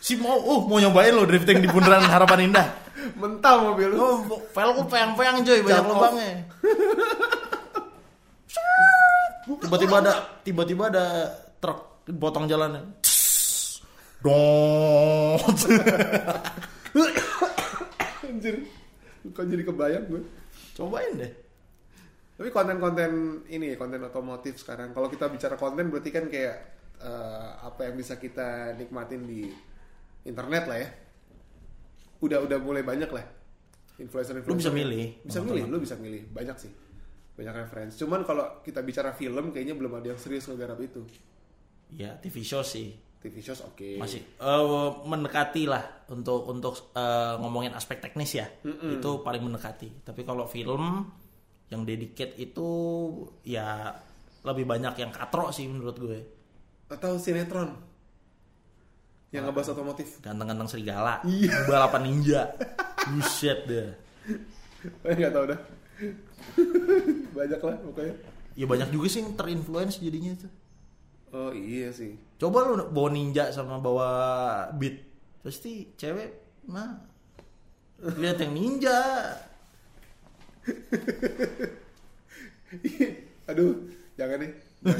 si 0.00 0.16
mau 0.16 0.34
uh 0.34 0.64
mau 0.64 0.78
nyobain 0.78 1.12
lo 1.12 1.22
drifting 1.22 1.60
di 1.60 1.68
Bundaran 1.68 2.00
Harapan 2.16 2.48
Indah 2.48 2.68
Mental 3.14 3.56
mobil 3.62 3.88
lu. 3.88 3.96
oh 3.98 4.16
velgku 4.48 4.82
peyang-peyang 4.86 5.36
coy 5.42 5.58
banyak 5.60 5.68
Jump 5.76 5.86
off. 5.86 5.92
lubangnya 5.92 6.32
tiba-tiba 9.56 9.96
ada 10.04 10.12
tiba-tiba 10.44 10.84
ada 10.92 11.04
truk 11.56 12.04
potong 12.20 12.44
jalannya 12.44 12.84
dong 14.20 15.38
Anjir. 18.28 18.56
Kok 19.34 19.44
jadi 19.50 19.62
kebayang 19.66 20.04
gue. 20.06 20.22
cobain 20.78 21.10
deh 21.18 21.32
Tapi 22.38 22.54
konten-konten 22.54 23.42
ini, 23.50 23.74
konten 23.74 23.98
otomotif 24.06 24.62
sekarang. 24.62 24.94
Kalau 24.94 25.10
kita 25.10 25.26
bicara 25.26 25.58
konten 25.58 25.90
berarti 25.90 26.14
kan 26.14 26.30
kayak 26.30 26.56
eh, 27.02 27.50
apa 27.66 27.90
yang 27.90 27.98
bisa 27.98 28.14
kita 28.14 28.78
nikmatin 28.78 29.26
di 29.26 29.50
internet 30.22 30.70
lah 30.70 30.78
ya. 30.78 30.88
Udah 32.22 32.38
udah 32.46 32.62
mulai 32.62 32.86
banyak 32.86 33.10
lah. 33.10 33.26
Influencer-influencer. 33.98 34.54
Lu 34.54 34.62
bisa 34.62 34.70
milih. 34.70 35.18
Bisa 35.26 35.42
milih, 35.42 35.62
lu 35.66 35.82
bisa 35.82 35.98
milih. 35.98 36.30
Banyak 36.30 36.56
sih. 36.62 36.70
Banyak 37.38 37.54
referensi. 37.56 37.94
Cuman 37.96 38.26
kalau 38.26 38.58
kita 38.60 38.82
bicara 38.82 39.14
film 39.14 39.50
kayaknya 39.50 39.72
belum 39.72 39.94
ada 39.94 40.10
yang 40.10 40.18
serius 40.18 40.46
ngegarap 40.46 40.78
itu. 40.78 41.06
ya 41.88 42.12
TV 42.14 42.42
show 42.42 42.60
sih 42.60 42.92
TV 43.18 43.40
shows 43.40 43.64
oke. 43.64 43.96
masih 43.96 44.20
eh, 44.20 44.64
mendekati 45.02 45.64
lah 45.64 45.80
untuk 46.06 46.44
untuk 46.44 46.74
eh, 46.92 47.34
ngomongin 47.36 47.72
aspek 47.72 47.96
teknis 47.98 48.36
ya 48.36 48.44
itu 48.60 49.10
paling 49.18 49.40
mendekati 49.40 50.04
tapi 50.04 50.20
kalau 50.20 50.44
film 50.44 51.08
yang 51.66 51.82
dedicate 51.82 52.36
itu 52.36 52.68
ya 53.42 53.88
lebih 54.42 54.64
banyak 54.64 54.94
yang 54.96 55.08
katro 55.08 55.48
sih 55.48 55.64
menurut 55.64 55.96
gue 55.96 56.18
Atau 56.88 57.16
sinetron. 57.16 57.72
Yang 59.28 59.42
ngebahas 59.44 59.68
otomotif. 59.72 60.08
ganteng-ganteng 60.20 60.68
serigala 60.68 61.20
Iya. 61.24 61.64
balapan 61.64 62.02
ninja 62.04 62.52
buset 63.06 63.64
deh 63.64 63.88
Eh 65.08 65.14
nggak 65.14 65.32
tahu 65.32 65.44
dah. 65.48 65.60
Banyak 67.36 67.58
lah 67.58 67.76
pokoknya. 67.80 68.14
ya 68.54 68.64
banyak 68.64 68.88
juga 68.90 69.06
sih 69.06 69.18
yang 69.20 69.34
terinfluence 69.34 69.98
jadinya 69.98 70.32
tuh 70.36 70.52
Oh 71.28 71.50
iya 71.50 71.90
sih. 71.90 72.14
coba 72.36 72.64
lu 72.64 72.74
bawa 72.88 73.08
ninja 73.10 73.50
sama 73.50 73.76
bawa 73.78 74.08
beat 74.72 75.04
pasti 75.40 75.92
cewek 75.94 76.62
mah 76.66 76.98
lihat 78.16 78.38
yang 78.38 78.52
ninja 78.52 78.98
Aduh, 83.48 83.72
jangan 84.14 84.44
nih. 84.44 84.52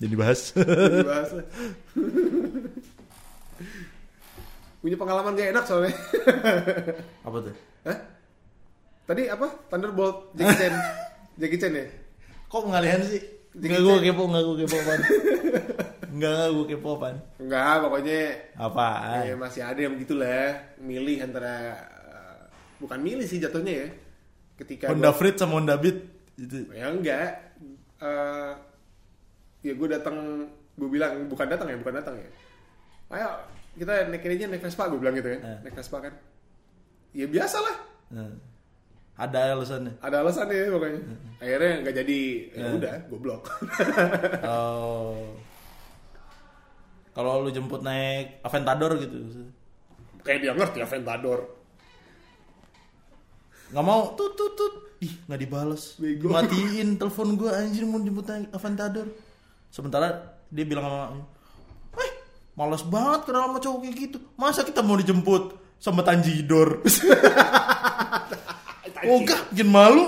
jadi 0.00 0.14
bahas 0.14 0.52
Jangan 0.52 1.00
dibahas 1.00 1.30
lah. 1.32 1.46
Punya 4.78 4.96
pengalaman 5.00 5.32
gak 5.32 5.48
enak 5.50 5.64
soalnya. 5.64 5.96
apa 7.24 7.36
tuh 7.40 7.54
Hah? 7.88 7.98
Tadi 9.04 9.22
apa? 9.28 9.46
Thunderbolt 9.68 10.32
Jackie 10.32 10.56
Chan. 10.58 10.74
Jackie 11.40 11.58
Chan 11.58 11.72
ya? 11.72 11.86
Kok 12.46 12.60
pengalihan 12.64 13.00
sih? 13.02 13.20
Enggak 13.54 13.80
gue 13.80 13.96
kepo, 14.02 14.22
enggak 14.26 14.42
gue 14.42 14.56
kepo 14.60 14.76
apaan 14.76 15.00
Enggak, 16.10 16.32
enggak 16.34 16.48
gue 16.50 16.66
kepo 16.68 16.88
apaan 16.92 17.16
Enggak, 17.38 17.74
pokoknya 17.80 18.20
Apaan? 18.56 19.22
ya 19.22 19.34
masih 19.36 19.62
ada 19.62 19.78
yang 19.78 19.92
begitulah. 19.94 20.46
Milih 20.76 21.16
antara 21.20 21.54
eh, 22.02 22.38
bukan 22.76 22.98
milih 22.98 23.22
sih 23.22 23.38
jatuhnya 23.38 23.74
ya. 23.76 23.88
Ketika 24.56 24.90
Honda 24.90 25.10
gua- 25.10 25.16
Freed 25.16 25.36
sama 25.36 25.54
Honda 25.54 25.76
Beat 25.76 25.98
itu. 26.34 26.66
Ya 26.70 26.90
enggak. 26.90 27.30
Eh, 28.00 28.52
ya 29.62 29.72
gue 29.72 29.88
datang, 29.88 30.16
gue 30.74 30.88
bilang 30.88 31.24
bukan 31.24 31.46
datang 31.46 31.70
ya, 31.70 31.78
bukan 31.78 31.94
datang 31.94 32.14
ya. 32.18 32.28
Ayo 33.10 33.28
kita 33.74 34.06
naik 34.08 34.22
ini 34.24 34.34
aja 34.34 34.46
naik 34.48 34.62
Vespa, 34.62 34.86
gue 34.86 34.98
bilang 34.98 35.14
gitu 35.14 35.30
kan. 35.30 35.40
Eh. 35.40 35.58
Naik 35.62 35.74
Vespa 35.74 35.98
kan. 36.00 36.14
Ya 37.12 37.26
biasa 37.26 37.58
lah. 37.60 37.76
Ada 39.14 39.54
alasannya 39.54 39.94
Ada 40.02 40.16
alasannya 40.20 40.66
pokoknya. 40.68 41.00
Akhirnya 41.38 41.72
nggak 41.80 41.94
jadi. 41.96 42.20
Ya 42.50 42.66
udah, 42.72 42.94
gue 43.06 43.18
blok. 43.18 43.42
Oh 44.50 45.22
Kalau 47.10 47.40
lu 47.40 47.50
jemput 47.50 47.78
naik 47.80 48.42
Aventador 48.42 48.98
gitu 48.98 49.46
Kayak 50.20 50.38
dia 50.40 50.52
ngerti 50.52 50.78
Aventador. 50.80 51.40
nggak 53.64 53.82
mau 53.82 54.14
tut 54.14 54.34
tut 54.34 54.54
tut 54.54 54.74
ih 55.00 55.10
nggak 55.26 55.40
dibales 55.40 55.98
Bego. 55.98 56.30
matiin 56.30 56.94
telepon 56.94 57.34
gue 57.34 57.50
anjir 57.50 57.82
mau 57.82 57.98
jemput 57.98 58.22
naik 58.22 58.46
Aventador 58.50 59.06
sementara 59.68 60.14
dia 60.46 60.62
bilang 60.62 60.86
sama 60.86 60.98
mamanya 61.10 61.26
eh 61.98 62.10
males 62.54 62.82
banget 62.84 63.20
kenal 63.26 63.50
sama 63.50 63.58
cowok 63.58 63.78
kayak 63.82 63.94
gitu 63.98 64.18
masa 64.34 64.62
kita 64.62 64.78
mau 64.78 64.94
dijemput 64.94 65.42
sama 65.76 66.00
Tanjidor. 66.00 66.80
oh 69.10 69.18
gak, 69.22 69.40
bikin 69.52 69.68
malu. 69.68 70.04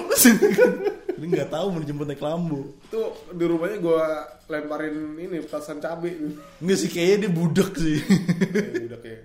Ini 1.17 1.25
nggak 1.33 1.49
tahu 1.49 1.67
mau 1.73 1.81
dijemput 1.81 2.07
naik 2.07 2.21
lambu. 2.21 2.77
Itu 2.85 3.01
di 3.33 3.45
rumahnya 3.49 3.79
gue 3.81 4.03
lemparin 4.47 4.97
ini 5.17 5.41
petasan 5.41 5.81
cabai. 5.81 6.13
Enggak 6.61 6.77
sih 6.77 6.89
kayaknya 6.93 7.17
dia 7.25 7.31
budak 7.33 7.71
sih. 7.73 7.99
ya, 8.05 8.85
udah 8.93 9.01
kayak 9.01 9.21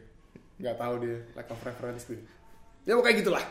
nggak 0.55 0.75
tahu 0.79 0.93
dia 1.03 1.17
lack 1.35 1.49
of 1.51 1.59
reference 1.61 2.07
tuh. 2.07 2.15
Ya 2.87 2.95
pokoknya 2.95 3.15
gitulah. 3.19 3.43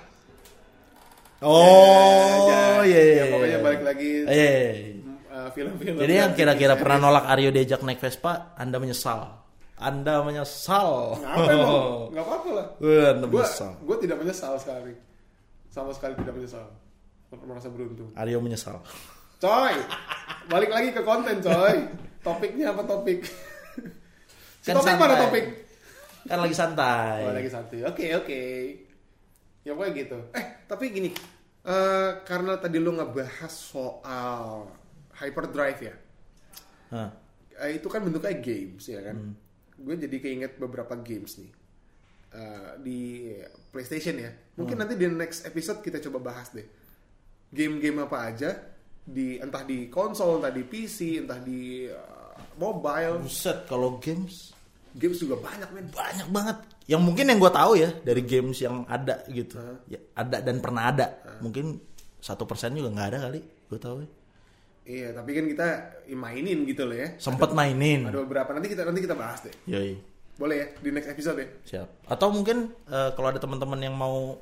Oh, 1.40 2.44
Ya, 2.52 2.84
iya 2.84 3.00
iya. 3.00 3.16
ya, 3.16 3.24
pokoknya 3.32 3.58
balik 3.64 3.82
lagi 3.84 4.10
Iya, 4.28 4.28
iya, 4.28 4.72
iya. 4.76 4.92
uh, 5.32 5.48
film-film. 5.56 5.96
Jadi 5.96 6.12
yang 6.12 6.32
kira-kira 6.36 6.74
pernah 6.76 6.96
nolak 7.08 7.24
Aryo 7.32 7.48
diajak 7.48 7.80
naik 7.80 7.96
Vespa, 7.96 8.52
Anda 8.60 8.76
menyesal. 8.76 9.40
Anda 9.80 10.20
menyesal. 10.20 11.16
Ngapa 11.16 11.48
emang? 11.48 11.76
Nggak 12.12 12.24
apa-apa 12.28 12.48
lah. 12.52 12.66
Gue 12.76 13.00
menyesal. 13.24 13.72
gue 13.80 13.96
tidak 14.04 14.16
menyesal 14.20 14.52
sekali. 14.60 14.92
Sama 15.70 15.94
sekali 15.94 16.18
tidak 16.18 16.34
menyesal. 16.34 16.66
Merasa 17.30 17.70
beruntung. 17.70 18.10
Aryo 18.12 18.42
menyesal. 18.42 18.82
Coy, 19.38 19.72
balik 20.46 20.68
lagi 20.68 20.90
ke 20.90 21.00
konten 21.00 21.38
coy. 21.38 21.86
Topiknya 22.20 22.74
apa 22.74 22.84
topik? 22.84 23.24
si 24.60 24.68
Kan 24.68 24.76
topik 24.76 24.92
mana 24.92 25.14
santai. 25.14 25.22
topik? 25.24 25.44
Kan 26.20 26.38
lagi 26.38 26.52
santai. 26.52 27.20
Oh, 27.22 27.32
lagi 27.32 27.48
santai. 27.48 27.78
Oke 27.86 28.06
oke. 28.12 28.42
Ya 29.62 29.72
pokoknya 29.72 29.92
gitu. 29.96 30.18
Eh 30.34 30.44
tapi 30.66 30.90
gini, 30.90 31.10
eh, 31.62 32.10
karena 32.22 32.56
tadi 32.56 32.76
lu 32.76 32.92
ngebahas 32.92 33.48
soal 33.48 34.68
hyperdrive 35.16 35.80
ya, 35.80 35.94
Hah. 36.90 37.10
eh, 37.60 37.76
itu 37.76 37.86
kan 37.86 38.00
bentuknya 38.00 38.36
games 38.36 38.84
ya 38.84 39.00
kan. 39.00 39.36
Gue 39.76 39.96
jadi 39.96 40.16
keinget 40.16 40.56
beberapa 40.56 40.92
games 40.96 41.40
nih 41.40 41.52
Eh, 42.30 42.70
di 42.78 43.00
PlayStation 43.70 44.18
ya. 44.18 44.30
Mungkin 44.58 44.76
nanti 44.76 44.94
di 44.98 45.06
next 45.06 45.46
episode 45.46 45.80
kita 45.80 46.02
coba 46.02 46.34
bahas 46.34 46.50
deh. 46.50 46.66
Game-game 47.50 48.06
apa 48.06 48.18
aja 48.30 48.50
di 49.02 49.38
entah 49.38 49.66
di 49.66 49.90
konsol, 49.90 50.38
entah 50.38 50.54
di 50.54 50.62
PC, 50.66 51.26
entah 51.26 51.40
di 51.42 51.86
eh, 51.86 52.34
mobile. 52.58 53.22
Buset, 53.22 53.66
kalau 53.66 53.98
games 53.98 54.54
Games 54.90 55.22
juga 55.22 55.38
banyak 55.38 55.70
men. 55.70 55.86
banyak 55.94 56.28
banget. 56.34 56.56
Yang 56.90 57.02
mungkin 57.06 57.24
yang 57.30 57.38
gue 57.38 57.52
tahu 57.54 57.72
ya 57.78 57.90
dari 58.02 58.22
games 58.26 58.58
yang 58.58 58.82
ada 58.90 59.22
gitu, 59.30 59.54
ya, 59.86 60.02
ada 60.18 60.42
dan 60.42 60.58
pernah 60.58 60.90
ada. 60.90 61.06
Mungkin 61.38 61.78
satu 62.18 62.42
persen 62.42 62.74
juga 62.74 62.90
nggak 62.90 63.08
ada 63.14 63.18
kali, 63.30 63.40
gue 63.70 63.78
tahu. 63.78 63.96
ya. 64.02 64.08
Iya, 64.90 65.08
tapi 65.14 65.30
kan 65.38 65.44
kita 65.46 65.66
mainin 66.18 66.66
gitu 66.66 66.82
loh 66.82 66.98
ya. 66.98 67.14
Sempet 67.22 67.54
mainin. 67.54 68.10
Ada 68.10 68.18
beberapa 68.26 68.50
nanti 68.50 68.66
kita 68.74 68.82
nanti 68.82 69.06
kita 69.06 69.14
bahas 69.14 69.38
deh. 69.46 69.54
Yoi. 69.70 69.94
Boleh 70.40 70.56
ya 70.56 70.66
di 70.74 70.88
next 70.88 71.08
episode 71.10 71.36
ya. 71.36 71.48
Siap. 71.68 71.88
Atau 72.08 72.32
mungkin 72.32 72.72
eh, 72.88 73.10
kalau 73.12 73.28
ada 73.28 73.36
teman-teman 73.36 73.76
yang 73.78 73.92
mau 73.92 74.40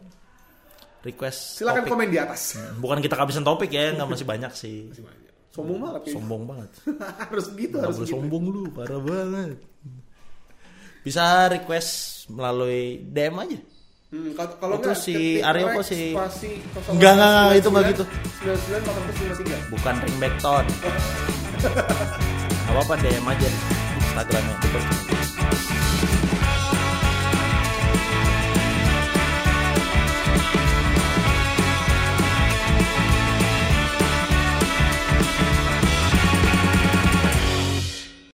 request 1.01 1.59
Silakan 1.59 1.83
topik. 1.83 1.91
komen 1.91 2.07
di 2.07 2.19
atas. 2.19 2.55
Bukan 2.79 2.99
kita 2.99 3.15
kehabisan 3.15 3.43
topik 3.43 3.67
ya, 3.69 3.91
nggak 3.93 4.07
masih 4.09 4.23
banyak 4.25 4.53
sih. 4.55 4.87
Masih 4.91 5.03
banyak. 5.03 5.27
Sombong 5.51 5.79
banget 5.81 6.01
ya. 6.01 6.13
Sombong 6.15 6.43
banget. 6.47 6.71
harus 7.27 7.47
gitu, 7.51 7.75
Nggak 7.75 7.83
harus 7.83 7.97
boleh 7.99 8.07
gitu. 8.07 8.15
sombong 8.15 8.45
lu, 8.47 8.63
parah 8.71 9.01
banget. 9.01 9.59
Bisa 11.03 11.25
request 11.49 11.91
melalui 12.29 13.03
DM 13.05 13.35
aja. 13.35 13.59
Hmm, 14.09 14.33
kalau 14.39 14.81
Itu 14.81 14.97
si 14.97 15.37
Aryo 15.39 15.69
apa 15.69 15.83
si- 15.85 16.17
spasi 16.17 16.63
Nggak, 16.97 17.13
nggak, 17.13 17.29
nggak, 17.29 17.59
itu 17.59 17.69
nggak 17.69 17.85
gitu. 17.93 18.05
99 18.41 19.73
Bukan 19.75 19.95
ringback 20.01 20.35
tone. 20.39 20.69
Gak 21.59 22.73
apa-apa 22.73 22.95
DM 23.03 23.27
aja 23.27 23.49
Instagramnya. 23.99 24.57